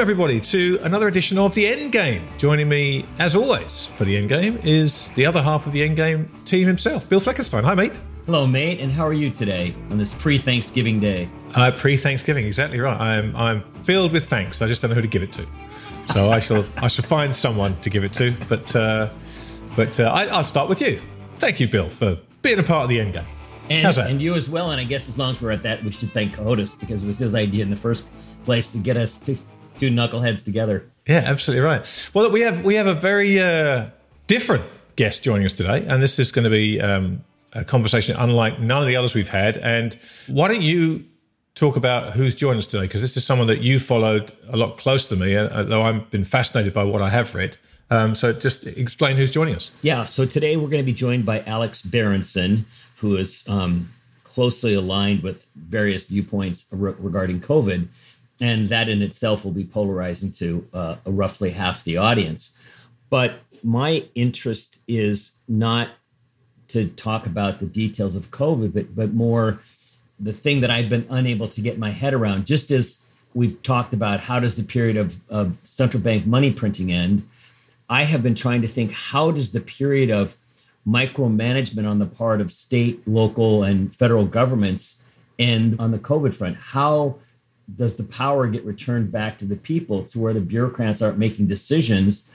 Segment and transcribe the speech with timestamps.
[0.00, 2.26] Welcome everybody to another edition of the End Game.
[2.38, 5.94] Joining me, as always, for the End Game is the other half of the End
[5.94, 7.64] Game team himself, Bill Fleckenstein.
[7.64, 7.92] Hi, mate.
[8.24, 11.28] Hello, mate, and how are you today on this pre-Thanksgiving day?
[11.54, 12.98] Uh, pre-Thanksgiving, exactly right.
[12.98, 14.62] I'm I'm filled with thanks.
[14.62, 15.46] I just don't know who to give it to,
[16.06, 18.32] so I shall I shall find someone to give it to.
[18.48, 19.10] But uh,
[19.76, 20.98] but uh, I, I'll start with you.
[21.40, 23.26] Thank you, Bill, for being a part of the End Game.
[23.68, 24.08] And, How's that?
[24.08, 24.70] and you as well.
[24.70, 27.06] And I guess as long as we're at that, we should thank Cohodes because it
[27.06, 28.06] was his idea in the first
[28.46, 29.36] place to get us to
[29.80, 30.84] two knuckleheads together.
[31.08, 32.10] Yeah, absolutely right.
[32.14, 33.88] Well, we have we have a very uh,
[34.26, 34.64] different
[34.96, 38.82] guest joining us today, and this is going to be um, a conversation unlike none
[38.82, 39.56] of the others we've had.
[39.56, 41.04] And why don't you
[41.54, 42.84] talk about who's joined us today?
[42.84, 46.10] Because this is someone that you followed a lot closer to me, uh, though I've
[46.10, 47.56] been fascinated by what I have read.
[47.90, 49.72] Um, so just explain who's joining us.
[49.82, 50.04] Yeah.
[50.04, 52.66] So today we're going to be joined by Alex Berenson,
[52.98, 53.92] who is um,
[54.22, 57.88] closely aligned with various viewpoints re- regarding COVID.
[58.40, 62.58] And that in itself will be polarizing to uh, roughly half the audience.
[63.10, 65.90] But my interest is not
[66.68, 69.60] to talk about the details of COVID, but but more
[70.18, 72.46] the thing that I've been unable to get my head around.
[72.46, 73.04] Just as
[73.34, 77.26] we've talked about, how does the period of, of central bank money printing end?
[77.88, 80.36] I have been trying to think how does the period of
[80.86, 85.02] micromanagement on the part of state, local, and federal governments
[85.38, 86.56] end on the COVID front?
[86.56, 87.16] How
[87.76, 91.46] does the power get returned back to the people to where the bureaucrats aren't making
[91.46, 92.32] decisions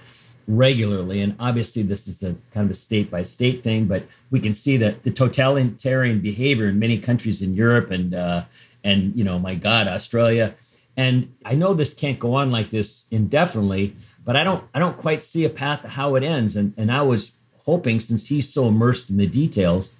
[0.47, 1.21] regularly?
[1.21, 4.53] And obviously, this is a kind of a state by state thing, but we can
[4.53, 8.45] see that the totalitarian behavior in many countries in Europe and uh,
[8.83, 10.55] and you know, my God, Australia.
[10.97, 14.97] And I know this can't go on like this indefinitely, but I don't I don't
[14.97, 16.55] quite see a path to how it ends.
[16.55, 17.33] And and I was
[17.65, 19.95] hoping, since he's so immersed in the details,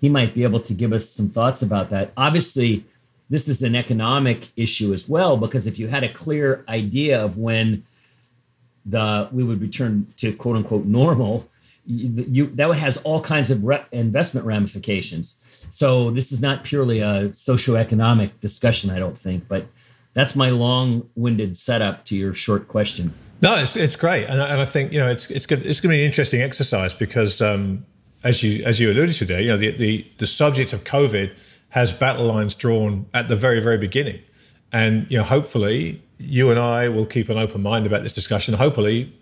[0.00, 2.12] he might be able to give us some thoughts about that.
[2.16, 2.84] Obviously,
[3.30, 7.36] this is an economic issue as well because if you had a clear idea of
[7.36, 7.84] when
[8.86, 11.48] the we would return to quote unquote normal
[11.84, 15.44] you, you that has all kinds of re- investment ramifications.
[15.70, 19.66] So this is not purely a socioeconomic discussion i don't think but
[20.18, 23.14] that's my long-winded setup to your short question.
[23.40, 25.80] No, it's it's great, and I, and I think you know it's it's good, it's
[25.80, 27.86] going to be an interesting exercise because um,
[28.24, 31.32] as you as you alluded to there, you know the, the the subject of COVID
[31.70, 34.20] has battle lines drawn at the very very beginning,
[34.72, 38.54] and you know hopefully you and I will keep an open mind about this discussion.
[38.54, 39.12] Hopefully,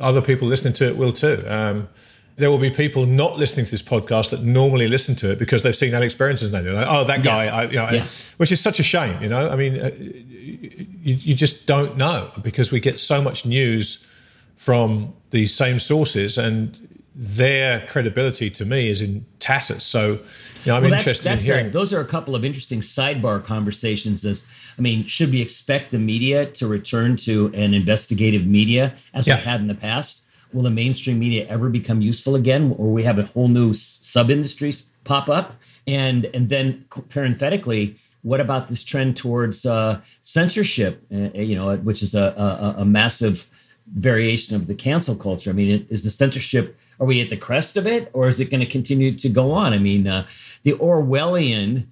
[0.00, 1.44] other people listening to it will too.
[1.46, 1.88] Um,
[2.36, 5.62] there will be people not listening to this podcast that normally listen to it because
[5.62, 6.66] they've seen Alex Berenson's name.
[6.66, 8.04] Like, oh, that guy, I, you know, Yeah.
[8.36, 9.22] which is such a shame.
[9.22, 13.46] You know, I mean, uh, you, you just don't know because we get so much
[13.46, 14.06] news
[14.54, 16.85] from these same sources and
[17.18, 19.82] their credibility to me is in tatters.
[19.84, 20.18] So, you
[20.66, 21.66] know, I'm Well, that's- interested that's in hearing.
[21.68, 24.24] a- those are a couple of interesting sidebar conversations.
[24.26, 24.44] As
[24.78, 29.36] I mean, should we expect the media to return to an investigative media as Yeah.
[29.36, 30.20] we had in the past?
[30.52, 34.30] Will the mainstream media ever become useful again, or we have a whole new sub
[34.30, 35.56] industries pop up?
[35.86, 41.02] And and then parenthetically, what about this trend towards uh, censorship?
[41.14, 43.46] Uh, you know, which is a, a, a massive
[43.94, 45.48] variation of the cancel culture.
[45.50, 46.76] I mean, is the censorship?
[46.98, 49.52] Are we at the crest of it, or is it going to continue to go
[49.52, 49.72] on?
[49.72, 50.26] I mean, uh,
[50.62, 51.86] the Orwellian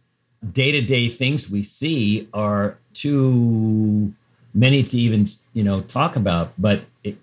[0.53, 4.13] day-to-day things we see are too
[4.55, 6.53] many to even you know talk about.
[6.59, 7.17] But it,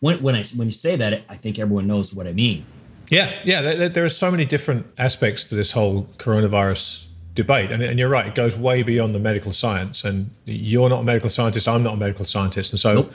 [0.00, 2.64] when when I when you say that, I think everyone knows what I mean.
[3.10, 3.62] Yeah, yeah.
[3.62, 8.08] There, there are so many different aspects to this whole coronavirus debate, and, and you're
[8.08, 8.26] right.
[8.26, 10.04] It goes way beyond the medical science.
[10.04, 11.68] And you're not a medical scientist.
[11.68, 13.14] I'm not a medical scientist, and so Nope.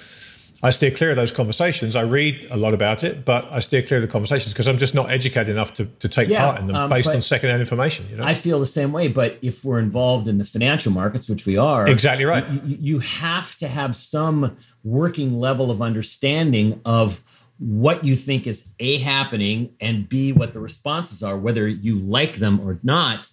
[0.64, 1.96] I steer clear of those conversations.
[1.98, 4.78] I read a lot about it, but I steer clear of the conversations because I'm
[4.78, 7.60] just not educated enough to, to take Yeah, part in them um, based on secondhand
[7.60, 8.08] information.
[8.10, 9.10] You know, I feel the same way.
[9.10, 12.50] But if we're involved in the financial markets, which we are, exactly right.
[12.50, 14.56] you, you- you have to have some
[14.86, 17.22] working level of understanding of
[17.60, 22.36] what you think is a happening and b what the responses are whether you like
[22.38, 23.30] them or not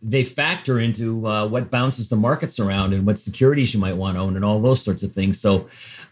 [0.00, 4.16] they factor into uh, what bounces the markets around and what securities you might want
[4.16, 5.40] to own and all those sorts of things.
[5.40, 5.68] So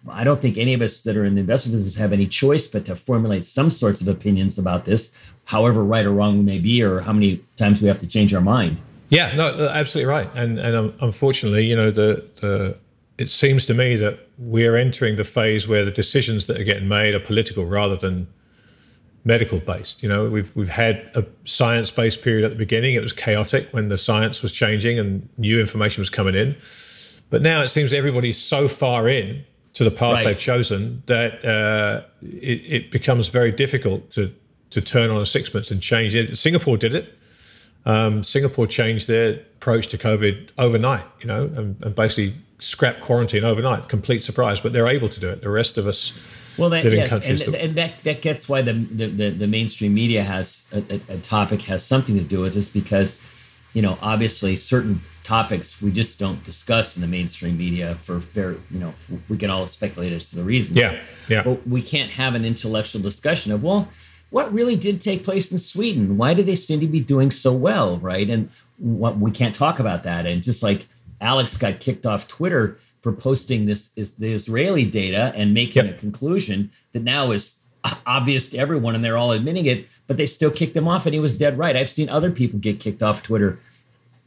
[0.09, 2.67] I don't think any of us that are in the investment business have any choice
[2.67, 6.59] but to formulate some sorts of opinions about this, however right or wrong we may
[6.59, 8.79] be, or how many times we have to change our mind.
[9.09, 10.29] Yeah, no, absolutely right.
[10.35, 12.77] And and um, unfortunately, you know, the the
[13.19, 16.89] it seems to me that we're entering the phase where the decisions that are getting
[16.89, 18.27] made are political rather than
[19.25, 20.03] medical based.
[20.03, 22.95] You know, we've we've had a science based period at the beginning.
[22.95, 26.57] It was chaotic when the science was changing and new information was coming in.
[27.31, 29.45] But now it seems everybody's so far in
[29.77, 30.25] to the path right.
[30.25, 34.35] they've chosen that uh, it, it, becomes very difficult to
[34.71, 36.35] to turn on a sixpence and change it.
[36.37, 37.15] Singapore did it.
[37.85, 43.45] Um, Singapore changed their approach to COVID overnight, you know, and, and basically scrapped quarantine
[43.45, 43.89] overnight.
[43.89, 45.43] Complete surprise, but they're able to do it.
[45.43, 46.13] The rest of us
[46.57, 50.25] well, that, yes, and, that, and, that, that gets why the, the, the mainstream media
[50.25, 53.23] has a, a, topic has something to do with this because,
[53.75, 58.53] you know, obviously certain topics we just don't discuss in the mainstream media for fair,
[58.71, 58.95] you know,
[59.29, 60.77] we can all speculate as to the reasons.
[60.79, 61.43] Yeah, yeah.
[61.43, 63.89] But we can't have an intellectual discussion of well,
[64.31, 66.17] what really did take place in Sweden?
[66.17, 68.29] Why do they seem to be doing so well, right?
[68.31, 70.27] And what we can't talk about that.
[70.27, 70.87] And just like
[71.21, 75.97] Alex got kicked off Twitter for posting this is the Israeli data and making yep.
[75.97, 77.65] a conclusion that now is
[78.07, 81.15] obvious to everyone and they're all admitting it, but they still kicked him off and
[81.15, 81.77] he was dead right.
[81.77, 83.59] I've seen other people get kicked off Twitter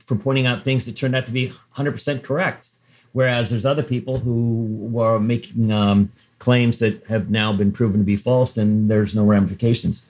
[0.09, 2.71] for pointing out things that turned out to be 100% correct.
[3.13, 8.03] Whereas there's other people who were making um, claims that have now been proven to
[8.03, 10.07] be false and there's no ramifications.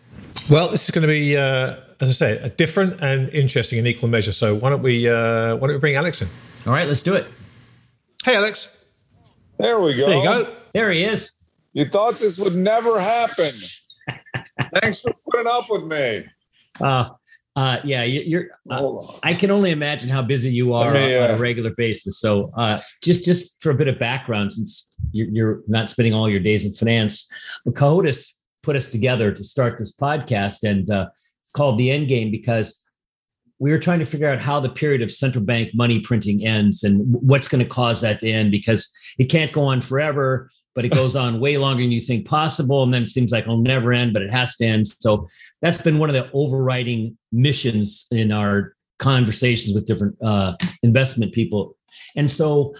[0.49, 3.87] Well, this is going to be, uh, as I say, a different and interesting in
[3.87, 4.31] equal measure.
[4.31, 6.29] So why don't we uh, why don't we bring Alex in?
[6.65, 7.27] All right, let's do it.
[8.23, 8.75] Hey, Alex.
[9.57, 10.07] There we go.
[10.07, 10.55] There you go.
[10.73, 11.39] There he is.
[11.73, 13.51] You thought this would never happen.
[14.81, 16.25] Thanks for putting up with me.
[16.79, 17.09] Uh,
[17.59, 21.23] uh, yeah, you, are uh, I can only imagine how busy you are me, on,
[21.23, 22.17] on, a uh, regular basis.
[22.17, 26.29] So, uh, just just for a bit of background, since you're, you're not spending all
[26.29, 27.29] your days in finance,
[27.75, 31.09] Cohodes put us together to start this podcast, and uh,
[31.41, 32.89] it's called the End Game because
[33.59, 36.85] we were trying to figure out how the period of central bank money printing ends
[36.85, 40.85] and what's going to cause that to end because it can't go on forever but
[40.85, 42.83] it goes on way longer than you think possible.
[42.83, 44.87] And then it seems like it'll never end but it has to end.
[44.87, 45.27] So
[45.61, 51.75] that's been one of the overriding missions in our conversations with different uh, investment people.
[52.15, 52.75] And so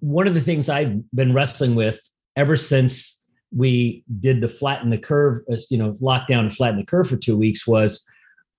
[0.00, 1.98] one of the things i've been wrestling with
[2.36, 6.84] ever since we did the flatten the curve uh, you know lockdown and flatten the
[6.84, 8.06] curve for two weeks was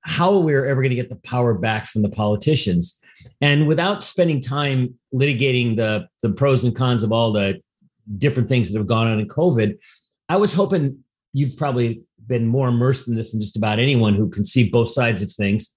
[0.01, 2.99] how we're ever going to get the power back from the politicians.
[3.39, 7.61] And without spending time litigating the, the pros and cons of all the
[8.17, 9.77] different things that have gone on in COVID,
[10.29, 11.03] I was hoping
[11.33, 14.89] you've probably been more immersed in this than just about anyone who can see both
[14.89, 15.75] sides of things.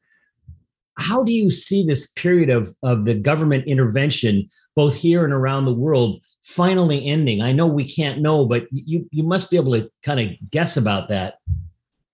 [0.96, 5.64] How do you see this period of, of the government intervention, both here and around
[5.64, 7.40] the world, finally ending?
[7.40, 10.76] I know we can't know, but you, you must be able to kind of guess
[10.76, 11.34] about that.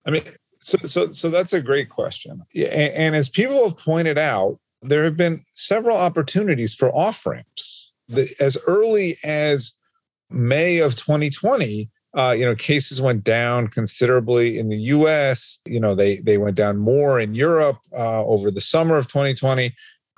[0.07, 0.23] I mean,
[0.59, 2.41] so, so, so that's a great question.
[2.55, 7.93] And, and as people have pointed out, there have been several opportunities for off ramps.
[8.39, 9.73] As early as
[10.31, 15.59] May of 2020, uh, you know, cases went down considerably in the U.S.
[15.65, 19.73] You know, they they went down more in Europe uh, over the summer of 2020.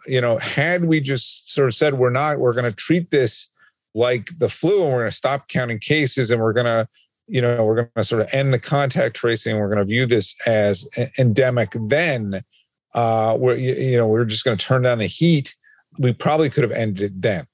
[0.08, 3.56] You know, had we just sort of said we're not, we're going to treat this
[3.94, 6.88] like the flu, and we're going to stop counting cases, and we're going to
[7.28, 9.54] you know, we're going to sort of end the contact tracing.
[9.54, 11.70] and We're going to view this as endemic.
[11.74, 12.44] Then,
[12.94, 15.54] uh, we're you know, we're just going to turn down the heat.
[16.00, 17.48] We probably could have ended it then.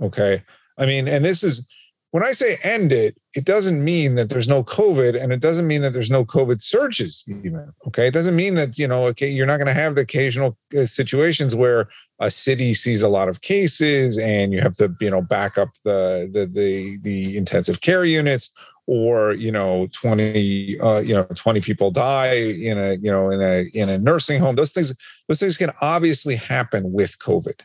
[0.00, 0.42] Okay,
[0.78, 1.70] I mean, and this is
[2.14, 5.66] when I say end it, it doesn't mean that there's no COVID, and it doesn't
[5.66, 7.24] mean that there's no COVID surges.
[7.26, 10.02] Even okay, it doesn't mean that you know, okay, you're not going to have the
[10.02, 11.88] occasional uh, situations where
[12.20, 15.70] a city sees a lot of cases and you have to you know back up
[15.82, 18.48] the the the, the intensive care units
[18.86, 23.42] or you know 20 uh, you know 20 people die in a you know in
[23.42, 27.58] a in a nursing home those things those things can obviously happen with covid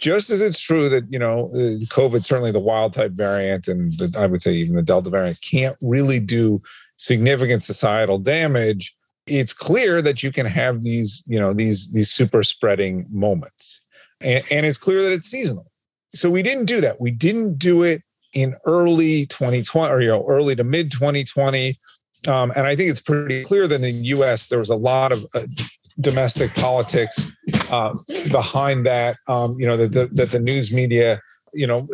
[0.00, 3.92] just as it's true that you know uh, covid certainly the wild type variant and
[3.92, 6.60] the, i would say even the delta variant can't really do
[6.96, 8.94] significant societal damage
[9.30, 13.86] it's clear that you can have these you know these these super spreading moments.
[14.20, 15.70] And, and it's clear that it's seasonal.
[16.14, 17.00] So we didn't do that.
[17.00, 18.02] We didn't do it
[18.34, 21.76] in early 2020 or you know early to mid 2020
[22.28, 25.10] um, and i think it's pretty clear that in the us there was a lot
[25.10, 25.40] of uh,
[26.00, 27.36] domestic politics
[27.70, 27.94] uh,
[28.30, 31.20] behind that um, you know that the, that the news media
[31.52, 31.88] you know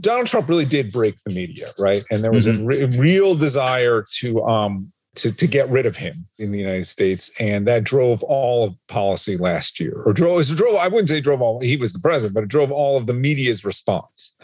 [0.00, 2.62] donald trump really did break the media right and there was mm-hmm.
[2.62, 6.86] a re- real desire to um, to, to get rid of him in the United
[6.86, 7.30] States.
[7.40, 11.42] And that drove all of policy last year, or drove, drove I wouldn't say drove
[11.42, 14.38] all, he was the president, but it drove all of the media's response.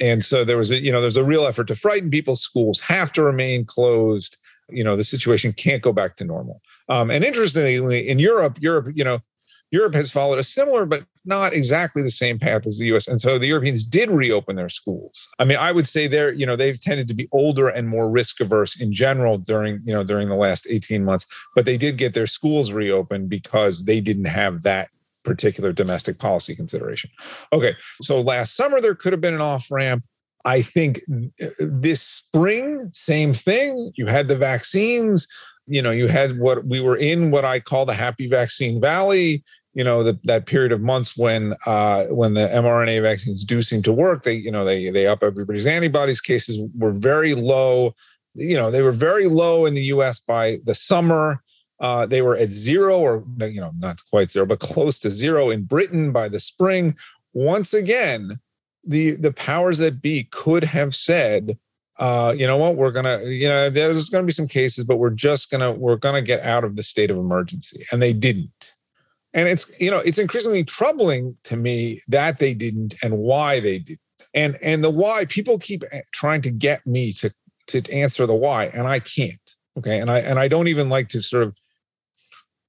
[0.00, 2.34] And so there was a, you know, there's a real effort to frighten people.
[2.34, 4.36] Schools have to remain closed.
[4.68, 6.60] You know, the situation can't go back to normal.
[6.88, 9.20] Um, and interestingly, in Europe, Europe, you know,
[9.70, 13.08] Europe has followed a similar but not exactly the same path as the US.
[13.08, 15.26] And so the Europeans did reopen their schools.
[15.40, 18.08] I mean, I would say they're, you know, they've tended to be older and more
[18.08, 21.96] risk averse in general during, you know, during the last 18 months, but they did
[21.96, 24.90] get their schools reopened because they didn't have that
[25.24, 27.10] particular domestic policy consideration.
[27.52, 27.74] Okay.
[28.02, 30.04] So last summer there could have been an off ramp.
[30.44, 31.00] I think
[31.58, 33.92] this spring, same thing.
[33.96, 35.26] You had the vaccines,
[35.66, 39.42] you know, you had what we were in what I call the happy vaccine valley
[39.74, 43.82] you know the, that period of months when uh, when the mRNA vaccines do seem
[43.82, 46.20] to work, they you know they they up everybody's antibodies.
[46.20, 47.92] Cases were very low.
[48.34, 50.20] You know they were very low in the U.S.
[50.20, 51.42] by the summer.
[51.80, 55.50] Uh, they were at zero, or you know not quite zero, but close to zero
[55.50, 56.96] in Britain by the spring.
[57.32, 58.38] Once again,
[58.86, 61.58] the the powers that be could have said,
[61.98, 65.10] uh, you know what, we're gonna, you know, there's gonna be some cases, but we're
[65.10, 68.72] just gonna we're gonna get out of the state of emergency, and they didn't.
[69.32, 73.78] And it's you know it's increasingly troubling to me that they didn't and why they
[73.78, 74.00] didn't.
[74.34, 77.30] And and the why people keep trying to get me to
[77.68, 79.38] to answer the why and i can't
[79.78, 79.98] okay?
[79.98, 81.56] And i and i don't even like to sort of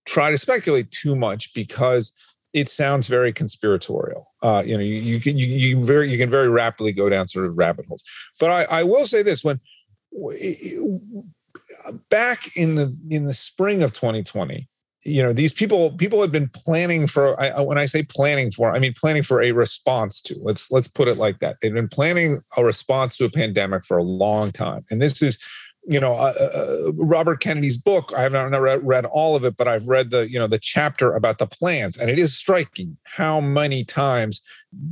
[0.06, 2.14] try to speculate too much because
[2.56, 4.26] it sounds very conspiratorial.
[4.42, 7.28] Uh, you know you, you can you, you very you can very rapidly go down
[7.28, 8.04] sort of rabbit holes.
[8.40, 9.60] But i i will say this when
[12.10, 14.68] back in the in the spring of 2020
[15.04, 18.74] you know these people people have been planning for I, when i say planning for
[18.74, 21.58] i mean planning for a response to let's let's put it like that.
[21.62, 24.86] They've been planning a response to a pandemic for a long time.
[24.90, 25.38] And this is
[25.88, 29.56] you know uh, uh, uh robert kennedy's book i haven't read, read all of it
[29.58, 32.98] but i've read the you know the chapter about the plans and it is striking
[33.04, 34.42] how many times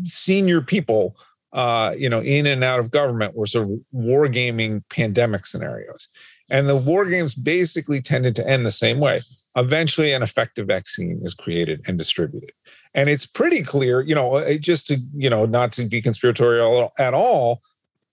[0.03, 1.15] senior people
[1.53, 6.07] uh, you know in and out of government were sort of wargaming pandemic scenarios
[6.49, 9.19] and the war games basically tended to end the same way.
[9.55, 12.51] Eventually, an effective vaccine is created and distributed.
[12.93, 17.13] And it's pretty clear, you know, just to, you know, not to be conspiratorial at
[17.13, 17.61] all.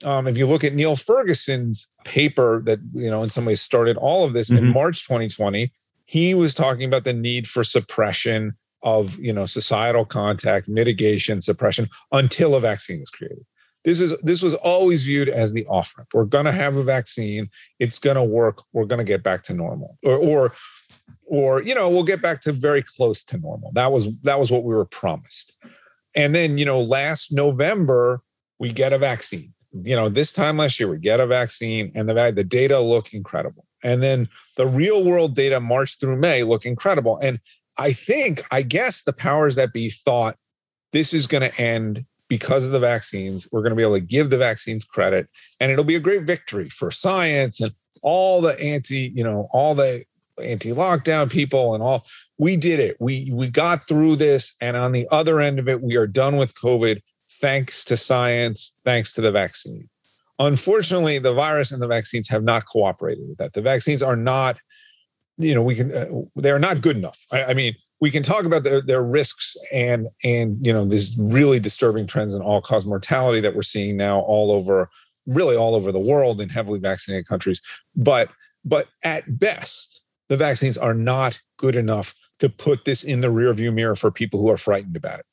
[0.05, 3.97] Um, if you look at Neil Ferguson's paper that, you know, in some ways started
[3.97, 4.67] all of this mm-hmm.
[4.67, 5.71] in March 2020,
[6.07, 11.87] he was talking about the need for suppression of, you know, societal contact, mitigation, suppression
[12.13, 13.45] until a vaccine is created
[13.85, 16.11] this is this was always viewed as the off ramp.
[16.13, 17.49] We're going to have a vaccine.
[17.79, 18.63] It's going to work.
[18.73, 20.55] We're going to get back to normal, or or
[21.25, 23.73] or you know we'll get back to very close to normal.
[23.73, 25.65] That was that was what we were promised.
[26.15, 28.23] And then you know last November
[28.59, 29.55] we get a vaccine.
[29.73, 33.13] You know this time last year we get a vaccine, and the the data look
[33.13, 33.67] incredible.
[33.83, 37.19] And then the real world data March through May look incredible.
[37.23, 37.39] And
[37.79, 40.37] I think I guess the powers that be thought
[40.93, 43.49] this is going to end because of the vaccines.
[43.51, 45.29] We're going to be able to give the vaccines credit,
[45.61, 47.73] and it'll be a great victory for science and
[48.03, 50.05] all the anti, you know, all the
[50.43, 52.05] anti-lockdown people and all.
[52.39, 52.97] We did it.
[53.01, 56.37] We we got through this, and on the other end of it, we are done
[56.37, 57.03] with COVID
[57.41, 59.89] thanks to science, thanks to the vaccine.
[60.39, 63.53] Unfortunately, the virus and the vaccines have not cooperated with that.
[63.53, 64.59] The vaccines are not,
[65.37, 66.07] you know, we can, uh,
[66.37, 67.19] they're not good enough.
[67.31, 71.17] I, I mean, we can talk about their, their risks and and you know these
[71.33, 74.89] really disturbing trends in all cause mortality that we're seeing now all over
[75.27, 77.61] really all over the world in heavily vaccinated countries
[77.95, 78.31] but
[78.65, 83.73] but at best the vaccines are not good enough to put this in the rearview
[83.73, 85.27] mirror for people who are frightened about it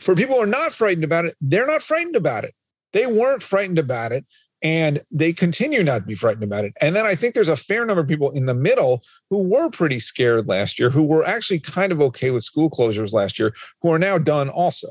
[0.00, 2.54] for people who are not frightened about it they're not frightened about it
[2.92, 4.24] they weren't frightened about it
[4.62, 6.72] and they continue not to be frightened about it.
[6.80, 9.70] And then I think there's a fair number of people in the middle who were
[9.70, 13.52] pretty scared last year, who were actually kind of okay with school closures last year,
[13.80, 14.88] who are now done also.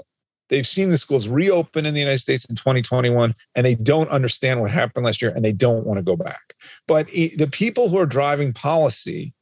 [0.49, 4.59] They've seen the schools reopen in the United States in 2021, and they don't understand
[4.59, 6.55] what happened last year and they don't want to go back.
[6.87, 9.33] But the people who are driving policy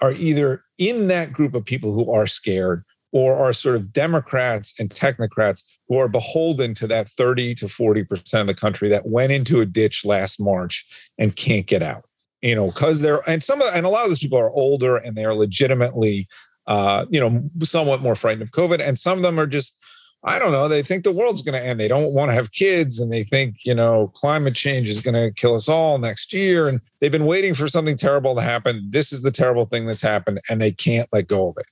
[0.00, 4.74] are either in that group of people who are scared or are sort of Democrats
[4.78, 9.32] and technocrats who are beholden to that 30 to 40% of the country that went
[9.32, 10.86] into a ditch last March
[11.18, 12.04] and can't get out.
[12.42, 14.96] You know, because they're and some of and a lot of those people are older
[14.96, 16.28] and they are legitimately
[16.68, 18.86] uh, you know, somewhat more frightened of COVID.
[18.86, 19.82] And some of them are just,
[20.24, 21.80] I don't know, they think the world's going to end.
[21.80, 25.14] They don't want to have kids and they think, you know, climate change is going
[25.14, 26.68] to kill us all next year.
[26.68, 28.86] And they've been waiting for something terrible to happen.
[28.90, 31.66] This is the terrible thing that's happened and they can't let go of it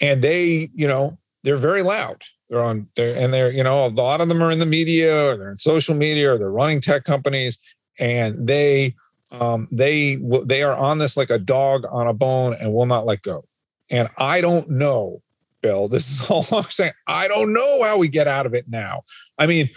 [0.00, 2.22] and they, you know, they're very loud.
[2.48, 5.28] They're on there, and they're, you know, a lot of them are in the media
[5.28, 7.58] or they're in social media or they're running tech companies,
[7.98, 8.94] and they
[9.32, 13.06] Um, they they are on this like a dog on a bone and will not
[13.06, 13.44] let go.
[13.88, 15.22] And I don't know,
[15.62, 15.88] Bill.
[15.94, 16.92] This is all I'm saying.
[17.06, 19.00] I don't know how we get out of it now.
[19.38, 19.70] I mean,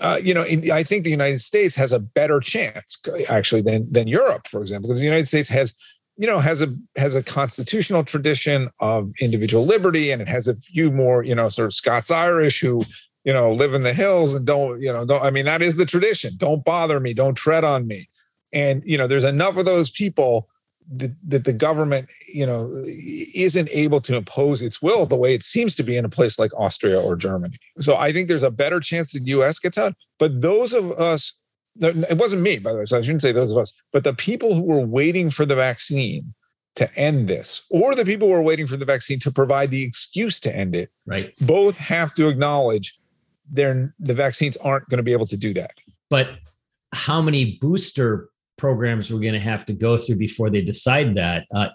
[0.00, 3.90] uh, you know, in, I think the United States has a better chance actually than
[3.90, 5.74] than Europe, for example, because the United States has,
[6.16, 10.54] you know, has a has a constitutional tradition of individual liberty, and it has a
[10.54, 12.82] few more, you know, sort of Scots Irish who,
[13.24, 15.24] you know, live in the hills and don't, you know, don't.
[15.24, 16.32] I mean, that is the tradition.
[16.38, 17.14] Don't bother me.
[17.14, 18.08] Don't tread on me.
[18.52, 20.48] And you know, there's enough of those people
[20.92, 25.42] that, that the government, you know, isn't able to impose its will the way it
[25.42, 27.56] seems to be in a place like Austria or Germany.
[27.78, 29.58] So I think there's a better chance the U.S.
[29.58, 29.94] gets out.
[30.18, 31.43] But those of us,
[31.80, 34.14] it wasn't me, by the way, so I shouldn't say those of us, but the
[34.14, 36.34] people who were waiting for the vaccine
[36.76, 39.82] to end this, or the people who are waiting for the vaccine to provide the
[39.82, 41.32] excuse to end it, right?
[41.42, 42.98] Both have to acknowledge
[43.50, 45.72] they're the vaccines aren't going to be able to do that.
[46.10, 46.30] But
[46.92, 51.46] how many booster programs we're going to have to go through before they decide that.
[51.54, 51.68] Uh,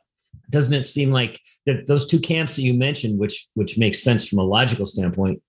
[0.50, 4.28] doesn't it seem like that those two camps that you mentioned, which which makes sense
[4.28, 5.42] from a logical standpoint,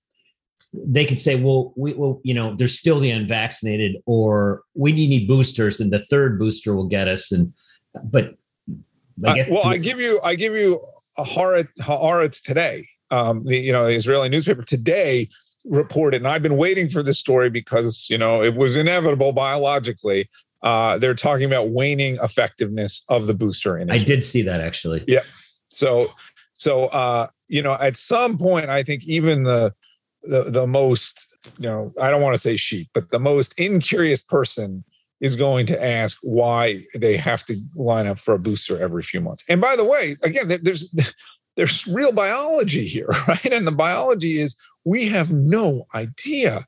[0.73, 5.27] they can say, well, we will, you know, there's still the unvaccinated, or we need
[5.27, 7.33] boosters, and the third booster will get us.
[7.33, 7.53] And
[8.05, 8.35] but
[9.27, 10.81] I guess, uh, well, I give you, I give you
[11.19, 12.89] a Haaretz today.
[13.11, 15.29] Um, the you know the Israeli newspaper today
[15.65, 20.29] reported, and I've been waiting for this story because you know it was inevitable biologically
[20.63, 24.03] uh, they're talking about waning effectiveness of the booster in Israel.
[24.03, 25.05] I did see that actually.
[25.07, 25.21] Yeah.
[25.71, 26.07] So,
[26.53, 29.73] so uh, you know, at some point, I think even the
[30.23, 34.21] the the most you know, I don't want to say sheep, but the most incurious
[34.21, 34.85] person
[35.21, 39.21] is going to ask why they have to line up for a booster every few
[39.21, 39.45] months.
[39.49, 40.95] And by the way, again, there's
[41.57, 43.53] there's real biology here, right?
[43.53, 46.67] And the biology is we have no idea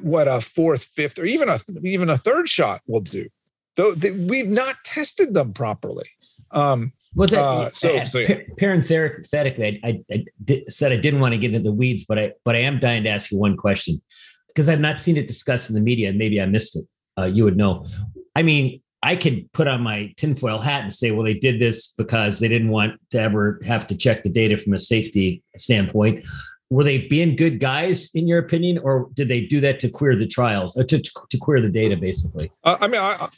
[0.00, 3.28] what a fourth, fifth, or even a even a third shot will do.
[3.76, 3.92] Though
[4.28, 6.08] we've not tested them properly.
[6.50, 8.40] Um, well, that, uh, so, uh, so yeah.
[8.56, 12.32] parenthetically, I, I, I said I didn't want to get into the weeds, but I
[12.44, 14.00] but I am dying to ask you one question
[14.48, 16.84] because I've not seen it discussed in the media, and maybe I missed it.
[17.16, 17.86] Uh, you would know.
[18.34, 21.94] I mean, I could put on my tinfoil hat and say, well, they did this
[21.94, 26.24] because they didn't want to ever have to check the data from a safety standpoint
[26.70, 30.16] were they being good guys in your opinion, or did they do that to queer
[30.16, 30.98] the trials, or uh, to
[31.30, 32.50] to queer the data, basically?
[32.64, 33.28] Uh, I mean, I,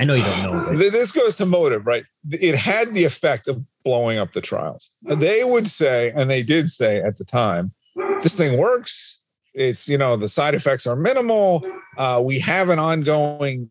[0.00, 0.64] I know you don't know.
[0.68, 0.78] But.
[0.78, 2.04] This goes to motive, right?
[2.30, 4.90] It had the effect of blowing up the trials.
[5.02, 7.72] They would say, and they did say at the time,
[8.22, 9.24] this thing works.
[9.54, 11.66] It's you know the side effects are minimal.
[11.98, 13.70] Uh, we have an ongoing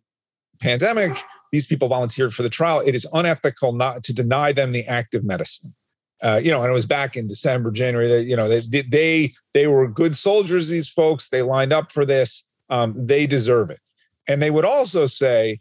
[0.59, 1.17] pandemic.
[1.51, 2.81] These people volunteered for the trial.
[2.85, 5.73] It is unethical not to deny them the active medicine
[6.21, 8.07] uh, you know, and it was back in December, January.
[8.07, 10.69] That you know, they they they were good soldiers.
[10.69, 12.53] These folks, they lined up for this.
[12.69, 13.79] Um, they deserve it.
[14.27, 15.59] And they would also say,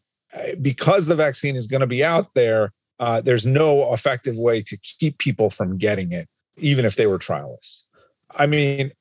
[0.61, 4.77] because the vaccine is going to be out there, uh, there's no effective way to
[4.99, 7.89] keep people from getting it, even if they were trialists.
[8.37, 8.93] I mean,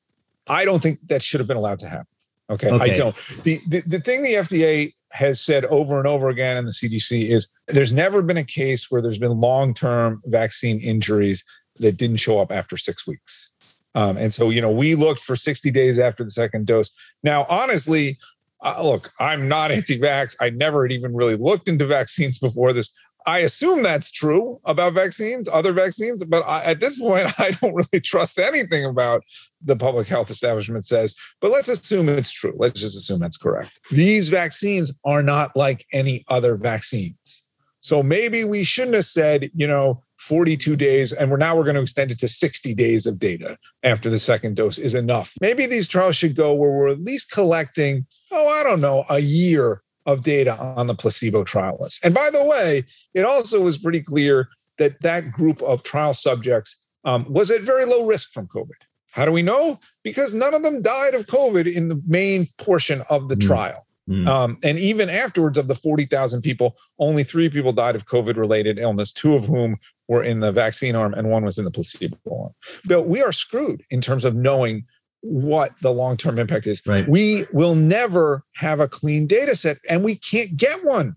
[0.48, 2.06] I don't think that should have been allowed to happen.
[2.50, 2.84] Okay, okay.
[2.84, 3.14] I don't.
[3.44, 7.28] The, the the thing the FDA has said over and over again in the CDC
[7.28, 11.44] is there's never been a case where there's been long-term vaccine injuries
[11.76, 13.54] that didn't show up after six weeks.
[13.94, 16.90] Um, and so, you know, we looked for 60 days after the second dose.
[17.24, 18.18] Now, honestly,
[18.62, 20.36] uh, look, I'm not anti-vax.
[20.40, 22.92] I never had even really looked into vaccines before this.
[23.26, 27.74] I assume that's true about vaccines, other vaccines, but I, at this point, I don't
[27.74, 29.22] really trust anything about
[29.62, 31.14] the public health establishment says.
[31.40, 32.54] But let's assume it's true.
[32.56, 33.78] Let's just assume that's correct.
[33.90, 37.50] These vaccines are not like any other vaccines.
[37.80, 41.76] So maybe we shouldn't have said, you know, 42 days, and we're now we're going
[41.76, 45.32] to extend it to 60 days of data after the second dose is enough.
[45.40, 49.20] Maybe these trials should go where we're at least collecting, oh, I don't know, a
[49.20, 52.04] year of data on the placebo trialists.
[52.04, 56.90] And by the way, it also was pretty clear that that group of trial subjects
[57.04, 58.68] um, was at very low risk from COVID.
[59.12, 59.78] How do we know?
[60.04, 63.46] Because none of them died of COVID in the main portion of the mm.
[63.46, 63.86] trial.
[64.08, 64.26] Mm.
[64.26, 68.78] Um, and even afterwards, of the 40,000 people, only three people died of COVID related
[68.78, 69.76] illness, two of whom
[70.08, 72.52] were in the vaccine arm and one was in the placebo arm.
[72.88, 74.84] But we are screwed in terms of knowing
[75.22, 76.82] what the long term impact is.
[76.86, 77.08] Right.
[77.08, 81.14] We will never have a clean data set and we can't get one.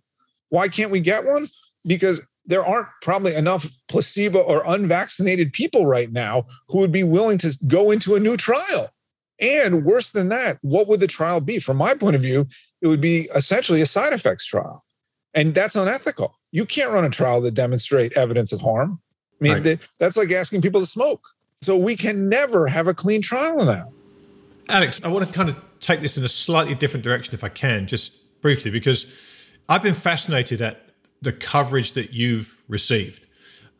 [0.50, 1.48] Why can't we get one?
[1.86, 7.38] Because there aren't probably enough placebo or unvaccinated people right now who would be willing
[7.40, 8.90] to go into a new trial.
[9.42, 11.60] And worse than that, what would the trial be?
[11.60, 12.48] From my point of view,
[12.84, 14.84] it would be essentially a side effects trial.
[15.34, 16.38] And that's unethical.
[16.52, 19.00] You can't run a trial that demonstrate evidence of harm.
[19.42, 19.80] I mean, right.
[20.00, 21.26] that's like asking people to smoke.
[21.62, 23.90] So we can never have a clean trial now.
[24.70, 27.50] Alex, I want to kind of take this in a slightly different direction if I
[27.50, 29.12] can, just briefly, because
[29.70, 30.90] I've been fascinated at
[31.22, 33.26] the coverage that you've received.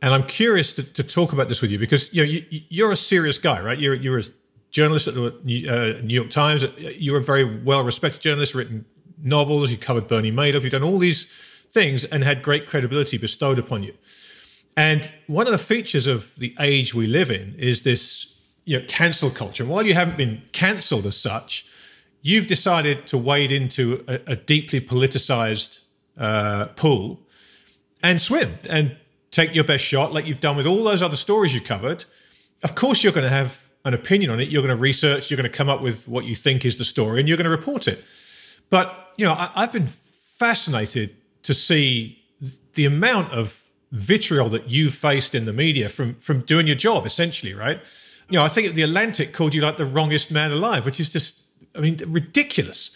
[0.02, 2.92] And I'm curious to, to talk about this with you because you know you, are
[2.92, 3.80] a serious guy, right?
[3.80, 4.24] You're you're a
[4.72, 5.28] journalist at the
[5.70, 6.66] uh, New York Times.
[6.78, 8.86] You're a very well respected journalist, written
[9.22, 9.72] novels.
[9.72, 10.64] You covered Bernie Madoff.
[10.64, 11.26] You've done all these
[11.70, 13.94] things and had great credibility bestowed upon you.
[14.76, 18.34] And one of the features of the age we live in is this
[18.66, 19.64] you know, cancel culture.
[19.64, 21.66] And while you haven't been cancelled as such,
[22.22, 25.82] you've decided to wade into a, a deeply politicized
[26.18, 27.20] uh, pool
[28.02, 28.96] and swim and
[29.32, 32.06] take your best shot, like you've done with all those other stories you covered.
[32.64, 34.50] Of course, you're going to have an opinion on it.
[34.50, 35.30] You're going to research.
[35.30, 37.46] You're going to come up with what you think is the story, and you're going
[37.46, 38.04] to report it.
[38.70, 42.20] But you know, I, I've been fascinated to see
[42.74, 47.06] the amount of vitriol that you've faced in the media from from doing your job,
[47.06, 47.80] essentially, right?
[48.30, 51.12] You know, I think the Atlantic called you like the wrongest man alive, which is
[51.12, 51.44] just,
[51.76, 52.90] I mean, ridiculous.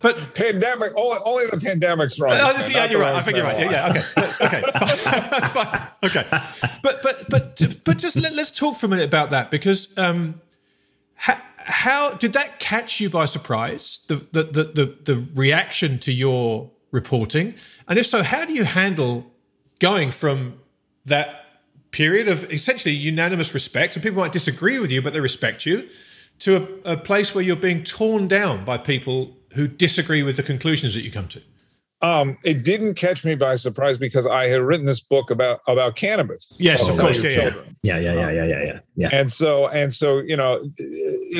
[0.00, 2.34] But pandemic, only, only the pandemic's wrong.
[2.34, 3.14] Uh, yeah, you're right.
[3.14, 3.58] I think you're right.
[3.58, 5.48] Yeah, yeah, okay, okay, fine.
[5.48, 5.88] fine.
[6.04, 6.24] okay.
[6.82, 10.40] But but but but just let, us talk for a minute about that because um,
[11.14, 14.00] how, how did that catch you by surprise?
[14.08, 17.54] The, the the the the reaction to your reporting,
[17.88, 19.26] and if so, how do you handle
[19.80, 20.58] going from
[21.04, 21.44] that
[21.90, 25.88] period of essentially unanimous respect, and people might disagree with you, but they respect you,
[26.38, 30.42] to a, a place where you're being torn down by people who disagree with the
[30.42, 31.40] conclusions that you come to?
[32.02, 35.96] Um, it didn't catch me by surprise because I had written this book about about
[35.96, 36.54] cannabis.
[36.58, 37.50] Yes, of course, yeah,
[37.82, 39.08] yeah, yeah, yeah, yeah, yeah, yeah.
[39.12, 40.62] And so, and so, you know,